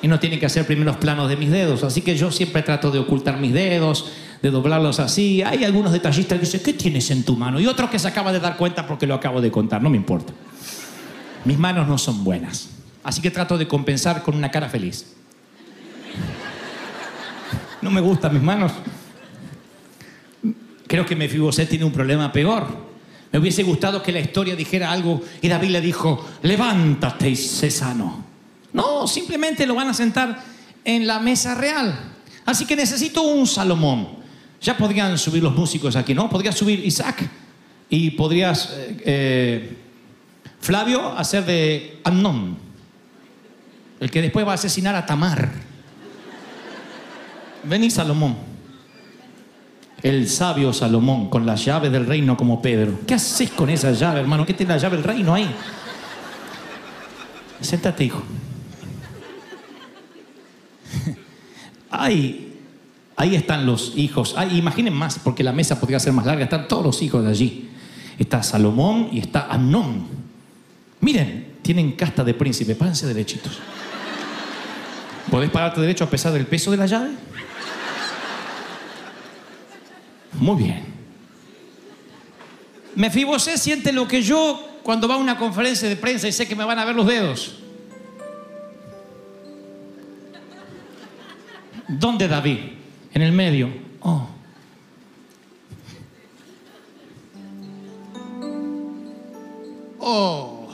y 0.00 0.08
no 0.08 0.18
tiene 0.18 0.38
que 0.38 0.46
hacer 0.46 0.66
primeros 0.66 0.96
planos 0.96 1.28
de 1.28 1.36
mis 1.36 1.50
dedos. 1.50 1.84
Así 1.84 2.00
que 2.00 2.16
yo 2.16 2.30
siempre 2.30 2.62
trato 2.62 2.90
de 2.90 2.98
ocultar 2.98 3.38
mis 3.38 3.52
dedos, 3.52 4.10
de 4.42 4.50
doblarlos 4.50 5.00
así. 5.00 5.42
Hay 5.42 5.64
algunos 5.64 5.92
detallistas 5.92 6.38
que 6.38 6.44
dicen, 6.44 6.62
¿qué 6.62 6.72
tienes 6.72 7.10
en 7.10 7.24
tu 7.24 7.36
mano? 7.36 7.60
Y 7.60 7.66
otros 7.66 7.90
que 7.90 7.98
se 7.98 8.08
acaba 8.08 8.32
de 8.32 8.40
dar 8.40 8.56
cuenta 8.56 8.86
porque 8.86 9.06
lo 9.06 9.14
acabo 9.14 9.40
de 9.40 9.50
contar, 9.50 9.82
no 9.82 9.90
me 9.90 9.96
importa. 9.96 10.32
Mis 11.44 11.58
manos 11.58 11.88
no 11.88 11.98
son 11.98 12.24
buenas. 12.24 12.70
Así 13.02 13.22
que 13.22 13.30
trato 13.30 13.56
de 13.56 13.66
compensar 13.66 14.22
con 14.22 14.36
una 14.36 14.50
cara 14.50 14.68
feliz. 14.68 15.14
No 17.80 17.90
me 17.90 18.00
gustan 18.00 18.34
mis 18.34 18.42
manos. 18.42 18.72
Creo 20.86 21.06
que 21.06 21.14
Mefiboset 21.14 21.68
tiene 21.68 21.84
un 21.84 21.92
problema 21.92 22.32
peor. 22.32 22.88
Me 23.30 23.38
hubiese 23.38 23.62
gustado 23.62 24.02
que 24.02 24.10
la 24.10 24.20
historia 24.20 24.56
dijera 24.56 24.90
algo 24.90 25.20
y 25.42 25.48
David 25.48 25.70
le 25.70 25.80
dijo, 25.80 26.26
levántate 26.42 27.28
y 27.28 27.36
sé 27.36 27.70
sano. 27.70 28.24
No, 28.72 29.06
simplemente 29.06 29.66
lo 29.66 29.74
van 29.74 29.88
a 29.88 29.94
sentar 29.94 30.42
en 30.84 31.06
la 31.06 31.20
mesa 31.20 31.54
real. 31.54 31.94
Así 32.46 32.64
que 32.64 32.74
necesito 32.76 33.22
un 33.22 33.46
Salomón. 33.46 34.18
Ya 34.60 34.76
podrían 34.76 35.16
subir 35.18 35.42
los 35.42 35.54
músicos 35.54 35.94
aquí, 35.96 36.14
¿no? 36.14 36.28
Podría 36.28 36.52
subir 36.52 36.84
Isaac 36.84 37.28
y 37.88 38.10
podrías, 38.10 38.72
eh, 38.74 39.02
eh, 39.04 39.76
Flavio, 40.60 41.16
hacer 41.16 41.44
de 41.44 42.00
Amnón, 42.04 42.58
el 44.00 44.10
que 44.10 44.20
después 44.20 44.46
va 44.46 44.52
a 44.52 44.54
asesinar 44.54 44.94
a 44.94 45.06
Tamar. 45.06 45.50
Vení, 47.64 47.90
Salomón. 47.90 48.36
El 50.02 50.28
sabio 50.28 50.72
Salomón 50.72 51.28
con 51.28 51.44
la 51.44 51.56
llave 51.56 51.90
del 51.90 52.06
reino 52.06 52.36
como 52.36 52.62
Pedro. 52.62 53.00
¿Qué 53.06 53.14
haces 53.14 53.50
con 53.50 53.68
esa 53.68 53.90
llave, 53.92 54.20
hermano? 54.20 54.46
¿Qué 54.46 54.54
tiene 54.54 54.74
la 54.74 54.78
llave 54.78 54.96
del 54.96 55.04
reino 55.04 55.34
ahí? 55.34 55.52
Siéntate, 57.60 58.04
hijo. 58.04 58.22
Ay, 61.90 62.47
ahí 63.18 63.34
están 63.34 63.66
los 63.66 63.92
hijos. 63.96 64.34
Ay, 64.38 64.56
imaginen 64.56 64.94
más, 64.94 65.18
porque 65.18 65.42
la 65.42 65.52
mesa 65.52 65.78
podría 65.78 66.00
ser 66.00 66.12
más 66.12 66.24
larga. 66.24 66.44
Están 66.44 66.68
todos 66.68 66.84
los 66.84 67.02
hijos 67.02 67.22
de 67.24 67.30
allí. 67.30 67.68
Está 68.16 68.42
Salomón 68.42 69.10
y 69.12 69.18
está 69.18 69.48
Amnón. 69.50 70.06
Miren, 71.00 71.58
tienen 71.62 71.92
casta 71.92 72.24
de 72.24 72.32
príncipe. 72.32 72.74
Párense 72.74 73.06
derechitos. 73.06 73.58
¿Podés 75.30 75.50
pararte 75.50 75.80
derecho 75.80 76.04
a 76.04 76.10
pesar 76.10 76.32
del 76.32 76.46
peso 76.46 76.70
de 76.70 76.76
la 76.76 76.86
llave? 76.86 77.10
Muy 80.34 80.62
bien. 80.62 80.84
Mefibosé 82.94 83.58
siente 83.58 83.92
lo 83.92 84.06
que 84.08 84.22
yo 84.22 84.80
cuando 84.84 85.08
va 85.08 85.16
a 85.16 85.18
una 85.18 85.36
conferencia 85.36 85.88
de 85.88 85.96
prensa 85.96 86.28
y 86.28 86.32
sé 86.32 86.46
que 86.46 86.54
me 86.56 86.64
van 86.64 86.78
a 86.78 86.84
ver 86.84 86.94
los 86.94 87.06
dedos. 87.06 87.56
¿Dónde 91.88 92.28
David? 92.28 92.77
En 93.12 93.22
el 93.22 93.32
medio. 93.32 93.68
Oh. 94.00 94.28
Oh. 100.00 100.68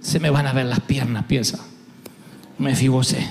Se 0.00 0.20
me 0.20 0.30
van 0.30 0.46
a 0.46 0.52
ver 0.52 0.66
las 0.66 0.80
piernas, 0.80 1.24
piensa. 1.24 1.64
Mefibosé. 2.58 3.26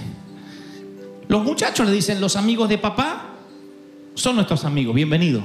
Los 1.27 1.43
muchachos 1.43 1.87
le 1.87 1.93
dicen, 1.93 2.19
los 2.19 2.35
amigos 2.35 2.67
de 2.69 2.77
papá 2.77 3.25
son 4.15 4.35
nuestros 4.35 4.65
amigos. 4.65 4.93
Bienvenido. 4.95 5.41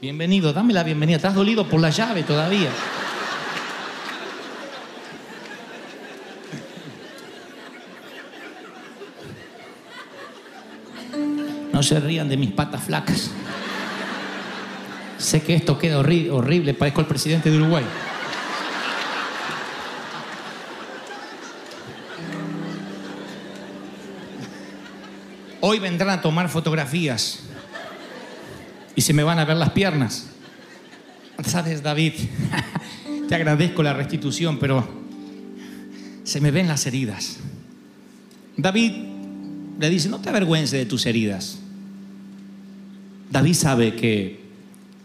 Bienvenido, 0.00 0.52
dame 0.52 0.72
la 0.72 0.84
bienvenida. 0.84 1.16
Estás 1.16 1.34
dolido 1.34 1.68
por 1.68 1.80
la 1.80 1.90
llave 1.90 2.22
todavía. 2.22 2.70
No 11.78 11.84
se 11.84 12.00
rían 12.00 12.28
de 12.28 12.36
mis 12.36 12.50
patas 12.50 12.82
flacas. 12.82 13.30
Sé 15.16 15.42
que 15.42 15.54
esto 15.54 15.78
queda 15.78 16.00
horri- 16.00 16.28
horrible, 16.28 16.74
parezco 16.74 17.02
el 17.02 17.06
presidente 17.06 17.52
de 17.52 17.56
Uruguay. 17.56 17.84
Hoy 25.60 25.78
vendrán 25.78 26.10
a 26.10 26.20
tomar 26.22 26.48
fotografías 26.48 27.40
y 28.94 29.00
se 29.00 29.12
me 29.12 29.22
van 29.22 29.38
a 29.38 29.44
ver 29.44 29.56
las 29.56 29.70
piernas. 29.70 30.26
¿Sabes, 31.44 31.82
David? 31.82 32.12
Te 33.28 33.34
agradezco 33.34 33.82
la 33.82 33.92
restitución, 33.92 34.58
pero 34.58 34.86
se 36.24 36.40
me 36.40 36.50
ven 36.50 36.68
las 36.68 36.86
heridas. 36.86 37.36
David 38.56 38.92
le 39.78 39.90
dice, 39.90 40.08
no 40.08 40.20
te 40.20 40.28
avergüences 40.28 40.72
de 40.72 40.86
tus 40.86 41.06
heridas. 41.06 41.58
David 43.30 43.54
sabe 43.54 43.94
que 43.94 44.48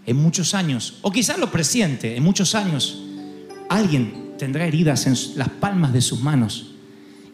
en 0.05 0.17
muchos 0.17 0.53
años, 0.53 0.99
o 1.01 1.11
quizás 1.11 1.37
lo 1.37 1.51
presiente, 1.51 2.15
en 2.15 2.23
muchos 2.23 2.55
años, 2.55 3.03
alguien 3.69 4.33
tendrá 4.37 4.65
heridas 4.65 5.07
en 5.07 5.15
las 5.37 5.49
palmas 5.49 5.93
de 5.93 6.01
sus 6.01 6.21
manos 6.21 6.71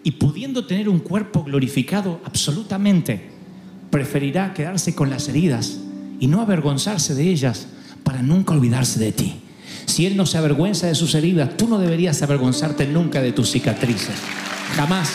y 0.04 0.12
pudiendo 0.12 0.65
tener 0.65 0.89
un 0.89 0.99
cuerpo 0.99 1.43
glorificado 1.43 2.21
absolutamente, 2.25 3.30
preferirá 3.89 4.54
quedarse 4.54 4.95
con 4.95 5.10
las 5.10 5.28
heridas 5.28 5.80
y 6.19 6.28
no 6.28 6.41
avergonzarse 6.41 7.15
de 7.15 7.30
ellas 7.30 7.67
para 8.04 8.21
nunca 8.21 8.54
olvidarse 8.54 8.99
de 8.99 9.12
ti. 9.12 9.36
Si 9.86 10.06
Él 10.06 10.15
no 10.15 10.25
se 10.25 10.38
avergüenza 10.38 10.88
de 10.88 10.95
sus 10.95 11.15
heridas, 11.15 11.58
tú 11.58 11.67
no 11.67 11.80
deberías 11.80 12.21
avergonzarte 12.21 12.88
nunca 12.88 13.21
de 13.21 13.32
tus 13.32 13.52
cicatrices. 13.52 14.15
Jamás. 14.75 15.10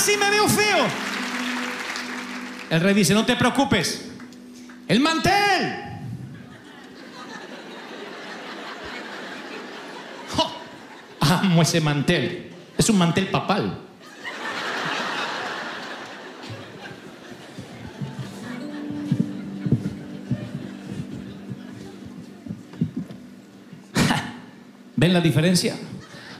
Así 0.00 0.16
me 0.16 0.30
veo 0.30 0.48
feo. 0.48 0.86
El 2.70 2.80
rey 2.80 2.94
dice, 2.94 3.12
no 3.12 3.26
te 3.26 3.36
preocupes. 3.36 4.06
El 4.88 5.00
mantel. 5.00 5.74
¡Jo! 10.34 10.50
Amo 11.20 11.60
ese 11.60 11.82
mantel. 11.82 12.50
Es 12.78 12.88
un 12.88 12.96
mantel 12.96 13.28
papal. 13.28 13.78
¿Ven 24.96 25.12
la 25.12 25.20
diferencia? 25.20 25.76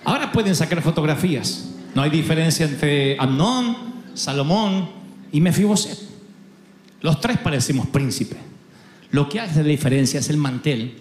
Ahora 0.05 0.33
pueden 0.33 0.57
sacar 0.57 0.81
fotografías. 0.81 1.69
No 1.94 2.03
hay 2.03 2.11
diferencia 2.11 2.66
entre 2.66 3.18
Amnón, 3.18 3.76
Salomón 4.14 4.88
y 5.33 5.40
Mefiboset. 5.40 5.98
Los 7.00 7.20
tres 7.20 7.38
parecemos 7.38 7.87
príncipes. 7.88 8.38
Lo 9.11 9.29
que 9.29 9.40
hace 9.40 9.62
la 9.62 9.68
diferencia 9.68 10.20
es 10.20 10.31
el 10.31 10.37
mantel 10.37 10.98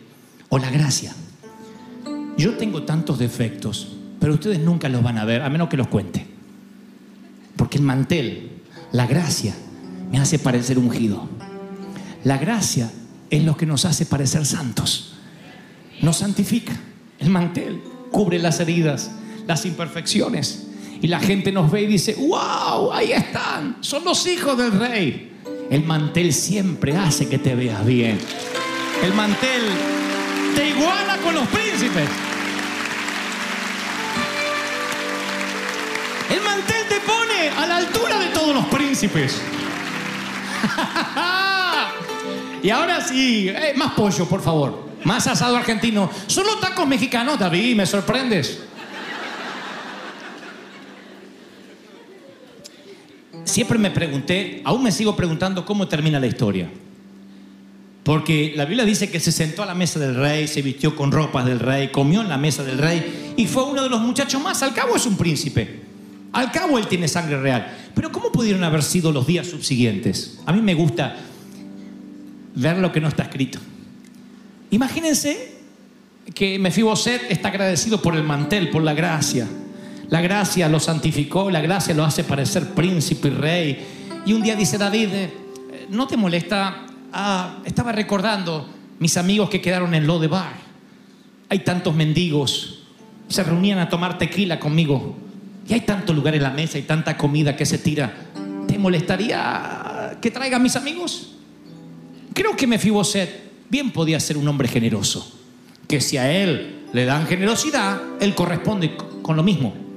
o 0.50 0.58
la 0.58 0.72
gracia. 0.72 1.14
Yo 2.38 2.56
tengo 2.56 2.84
tantos 2.84 3.20
defectos, 3.20 3.96
pero 4.20 4.34
ustedes 4.34 4.60
nunca 4.60 4.90
los 4.90 5.04
van 5.04 5.18
a 5.18 5.26
ver, 5.26 5.42
a 5.42 5.50
menos 5.50 5.70
que 5.70 5.78
los 5.78 5.88
cuente. 5.88 6.26
Porque 7.56 7.78
el 7.78 7.84
mantel, 7.84 8.50
la 8.92 9.06
gracia, 9.06 9.54
me 10.12 10.20
hace 10.20 10.40
parecer 10.40 10.80
ungido. 10.80 11.28
La 12.24 12.38
gracia 12.38 12.92
es 13.30 13.44
lo 13.44 13.58
que 13.58 13.66
nos 13.66 13.86
hace 13.86 14.06
parecer 14.06 14.46
santos. 14.46 15.14
Nos 16.02 16.18
santifica. 16.18 16.74
El 17.20 17.30
mantel 17.30 17.82
cubre 18.12 18.40
las 18.40 18.60
heridas, 18.60 19.12
las 19.46 19.66
imperfecciones. 19.66 20.69
Y 21.02 21.08
la 21.08 21.20
gente 21.20 21.52
nos 21.52 21.72
ve 21.72 21.84
y 21.84 21.88
dice, 21.88 22.16
wow, 22.16 22.92
ahí 22.92 23.14
están, 23.14 23.78
son 23.80 24.04
los 24.04 24.26
hijos 24.28 24.58
del 24.58 24.72
rey. 24.72 25.32
El 25.70 25.84
mantel 25.84 26.34
siempre 26.34 26.98
hace 26.98 27.30
que 27.30 27.38
te 27.38 27.56
veas 27.56 27.86
bien. 27.86 28.20
El 29.04 29.14
mantel 29.14 29.62
te 30.56 30.70
iguala 30.70 31.18
con 31.24 31.36
los 31.36 31.48
príncipes. 31.48 32.10
El 36.30 36.42
mantel 36.42 36.88
te 36.90 37.00
pone 37.00 37.50
a 37.50 37.66
la 37.66 37.78
altura 37.78 38.20
de 38.20 38.28
todos 38.28 38.56
los 38.56 38.66
príncipes. 38.66 39.42
y 42.64 42.70
ahora 42.70 43.08
sí, 43.08 43.48
eh, 43.48 43.74
más 43.78 43.94
pollo, 43.94 44.26
por 44.26 44.42
favor. 44.42 44.90
Más 45.06 45.28
asado 45.28 45.56
argentino. 45.56 46.10
Solo 46.28 46.58
tacos 46.58 46.86
mexicanos, 46.86 47.40
David, 47.40 47.78
me 47.78 47.86
sorprendes. 47.86 48.69
Siempre 53.50 53.80
me 53.80 53.92
pregunté, 53.92 54.62
aún 54.64 54.84
me 54.84 54.92
sigo 54.92 55.16
preguntando 55.16 55.66
cómo 55.66 55.88
termina 55.88 56.20
la 56.20 56.28
historia. 56.28 56.70
Porque 58.04 58.54
la 58.56 58.66
Biblia 58.66 58.86
dice 58.86 59.10
que 59.10 59.20
se 59.20 59.32
sentó 59.32 59.64
a 59.64 59.66
la 59.66 59.76
mesa 59.76 60.00
del 60.00 60.16
rey, 60.16 60.48
se 60.48 60.62
vistió 60.62 60.96
con 60.96 61.12
ropas 61.12 61.46
del 61.46 61.60
rey, 61.60 61.90
comió 61.90 62.22
en 62.22 62.30
la 62.30 62.38
mesa 62.38 62.64
del 62.64 62.78
rey 62.78 63.34
y 63.38 63.46
fue 63.46 63.64
uno 63.64 63.84
de 63.84 63.90
los 63.90 64.02
muchachos 64.02 64.42
más. 64.42 64.64
Al 64.64 64.74
cabo 64.74 64.96
es 64.96 65.06
un 65.06 65.18
príncipe. 65.18 65.82
Al 66.32 66.52
cabo 66.52 66.78
él 66.78 66.88
tiene 66.88 67.08
sangre 67.08 67.40
real. 67.40 67.76
Pero 67.94 68.12
¿cómo 68.12 68.32
pudieron 68.32 68.64
haber 68.64 68.84
sido 68.84 69.12
los 69.12 69.28
días 69.28 69.48
subsiguientes? 69.48 70.40
A 70.46 70.54
mí 70.54 70.62
me 70.62 70.74
gusta 70.74 71.18
ver 72.56 72.78
lo 72.78 72.92
que 72.92 73.02
no 73.02 73.08
está 73.08 73.24
escrito. 73.24 73.60
Imagínense 74.72 75.58
que 76.34 76.60
Mefiboset 76.60 77.24
está 77.30 77.50
agradecido 77.50 78.02
por 78.02 78.16
el 78.16 78.24
mantel, 78.24 78.70
por 78.70 78.84
la 78.84 78.94
gracia. 78.94 79.48
La 80.10 80.22
gracia 80.22 80.68
lo 80.68 80.80
santificó, 80.80 81.52
la 81.52 81.62
gracia 81.62 81.94
lo 81.94 82.04
hace 82.04 82.24
parecer 82.24 82.74
príncipe 82.74 83.28
y 83.28 83.32
rey. 83.32 83.88
Y 84.26 84.34
un 84.34 84.42
día 84.42 84.56
dice 84.56 84.78
David, 84.78 85.10
eh, 85.12 85.34
¿no 85.90 86.08
te 86.08 86.18
molesta? 86.18 86.88
Ah, 87.14 87.60
estaba 87.64 87.92
recordando 87.92 88.68
mis 88.98 89.18
amigos 89.18 89.50
que 89.50 89.62
quedaron 89.62 89.94
en 89.94 90.08
Lodebar. 90.08 90.54
Hay 91.50 91.60
tantos 91.60 91.96
mendigos, 91.96 92.84
se 93.28 93.44
reunían 93.44 93.80
a 93.80 93.90
tomar 93.90 94.18
tequila 94.18 94.60
conmigo. 94.60 95.16
Y 95.68 95.74
hay 95.74 95.82
tanto 95.82 96.14
lugar 96.14 96.34
en 96.34 96.42
la 96.42 96.50
mesa 96.50 96.80
y 96.80 96.84
tanta 96.84 97.16
comida 97.16 97.56
que 97.56 97.66
se 97.66 97.78
tira. 97.78 98.12
¿Te 98.68 98.80
molestaría 98.80 100.18
que 100.20 100.32
traiga 100.32 100.58
a 100.58 100.60
mis 100.60 100.76
amigos? 100.76 101.36
Creo 102.34 102.56
que 102.56 102.66
Mefiboset 102.66 103.52
bien 103.70 103.92
podía 103.92 104.20
ser 104.20 104.38
un 104.38 104.48
hombre 104.48 104.68
generoso. 104.68 105.36
Que 105.88 106.02
si 106.02 106.18
a 106.18 106.32
él 106.32 106.86
le 106.94 107.06
dan 107.06 107.28
generosidad, 107.28 108.02
él 108.20 108.34
corresponde 108.34 108.98
con 109.22 109.36
lo 109.36 109.44
mismo. 109.44 109.89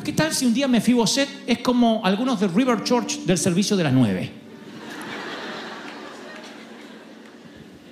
Pero 0.00 0.16
¿qué 0.16 0.22
tal 0.22 0.32
si 0.32 0.46
un 0.46 0.54
día 0.54 0.66
Mefiboset 0.66 1.28
es 1.46 1.58
como 1.58 2.00
algunos 2.02 2.40
de 2.40 2.48
River 2.48 2.82
Church 2.84 3.18
del 3.26 3.36
servicio 3.36 3.76
de 3.76 3.84
las 3.84 3.92
nueve? 3.92 4.30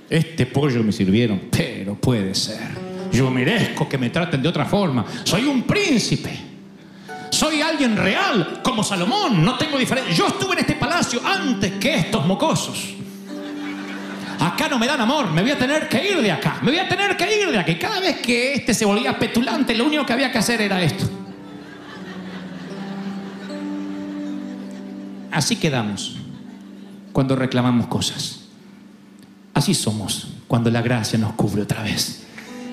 Este 0.09 0.47
pollo 0.47 0.83
me 0.83 0.90
sirvieron, 0.90 1.49
pero 1.51 1.97
puede 1.97 2.35
ser. 2.35 2.66
Yo 3.12 3.31
merezco 3.31 3.87
que 3.87 3.99
me 3.99 4.09
traten 4.09 4.40
de 4.40 4.49
otra 4.49 4.64
forma. 4.64 5.05
Soy 5.23 5.44
un 5.44 5.64
príncipe. 5.64 6.31
Soy 7.29 7.61
alguien 7.61 7.94
real, 7.94 8.61
como 8.62 8.83
Salomón. 8.83 9.44
No 9.44 9.59
tengo 9.59 9.77
diferencia. 9.77 10.14
Yo 10.14 10.29
estuve 10.29 10.55
en 10.55 10.61
este 10.61 10.77
palacio 10.77 11.21
antes 11.23 11.73
que 11.73 11.94
estos 11.94 12.25
mocosos. 12.25 12.94
Acá 14.40 14.66
no 14.71 14.79
me 14.79 14.87
dan 14.87 15.03
amor, 15.03 15.31
me 15.31 15.42
voy 15.42 15.51
a 15.51 15.59
tener 15.59 15.90
que 15.90 16.11
ir 16.11 16.23
de 16.23 16.33
acá, 16.33 16.61
me 16.62 16.71
voy 16.71 16.79
a 16.79 16.88
tener 16.88 17.14
que 17.18 17.42
ir 17.42 17.51
de 17.51 17.59
aquí. 17.59 17.75
Cada 17.75 18.01
vez 18.01 18.16
que 18.21 18.55
este 18.55 18.73
se 18.73 18.87
volvía 18.87 19.18
petulante, 19.18 19.75
lo 19.75 19.85
único 19.85 20.07
que 20.07 20.12
había 20.14 20.33
que 20.33 20.38
hacer 20.38 20.62
era 20.62 20.83
esto. 20.83 21.17
Así 25.38 25.55
quedamos 25.55 26.16
cuando 27.12 27.37
reclamamos 27.37 27.87
cosas. 27.87 28.40
Así 29.55 29.72
somos 29.72 30.27
cuando 30.48 30.68
la 30.68 30.83
gracia 30.83 31.16
nos 31.16 31.35
cubre 31.35 31.62
otra 31.62 31.85
vez. 31.85 32.24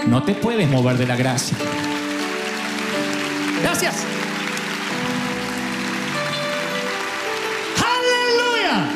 No 0.08 0.23
te 0.23 0.34
puedes 0.34 0.67
mover 0.67 0.97
de 0.97 1.06
la 1.06 1.15
gracia. 1.15 1.56
Gracias. 3.62 3.97
Aleluya. 7.78 8.89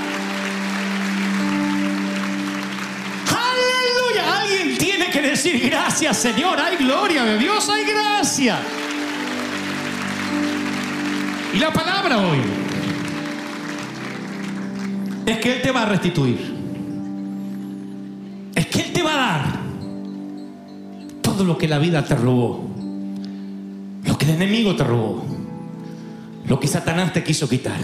Aleluya. 3.27 4.41
Alguien 4.41 4.77
tiene 4.79 5.11
que 5.11 5.21
decir 5.21 5.69
gracias, 5.69 6.17
Señor. 6.17 6.59
Hay 6.59 6.77
gloria 6.77 7.23
de 7.23 7.37
Dios, 7.37 7.69
hay 7.69 7.85
gracia. 7.85 8.61
Y 11.53 11.59
la 11.59 11.71
palabra 11.71 12.17
hoy 12.17 12.68
es 15.31 15.37
que 15.39 15.55
Él 15.55 15.61
te 15.61 15.71
va 15.71 15.83
a 15.83 15.85
restituir. 15.85 16.37
Es 18.55 18.65
que 18.67 18.81
Él 18.81 18.93
te 18.93 19.03
va 19.03 19.13
a 19.13 19.17
dar 19.17 19.59
todo 21.21 21.43
lo 21.43 21.57
que 21.57 21.67
la 21.67 21.79
vida 21.79 22.03
te 22.03 22.15
robó, 22.15 22.67
lo 24.05 24.17
que 24.17 24.25
el 24.25 24.31
enemigo 24.31 24.75
te 24.75 24.83
robó, 24.83 25.25
lo 26.47 26.59
que 26.59 26.67
Satanás 26.67 27.13
te 27.13 27.23
quiso 27.23 27.47
quitar, 27.47 27.79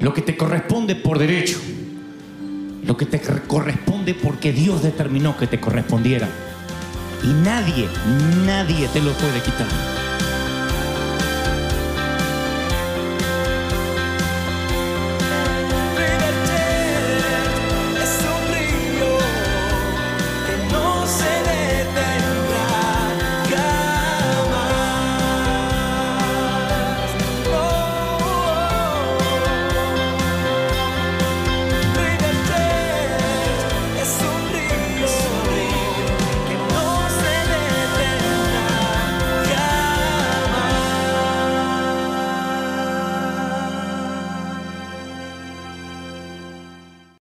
lo 0.00 0.12
que 0.12 0.22
te 0.22 0.36
corresponde 0.36 0.96
por 0.96 1.18
derecho, 1.18 1.58
lo 2.84 2.96
que 2.96 3.06
te 3.06 3.20
corresponde 3.46 4.14
porque 4.14 4.52
Dios 4.52 4.82
determinó 4.82 5.36
que 5.36 5.46
te 5.46 5.60
correspondiera. 5.60 6.28
Y 7.22 7.28
nadie, 7.44 7.86
nadie 8.46 8.88
te 8.88 9.00
lo 9.00 9.12
puede 9.12 9.40
quitar. 9.42 9.99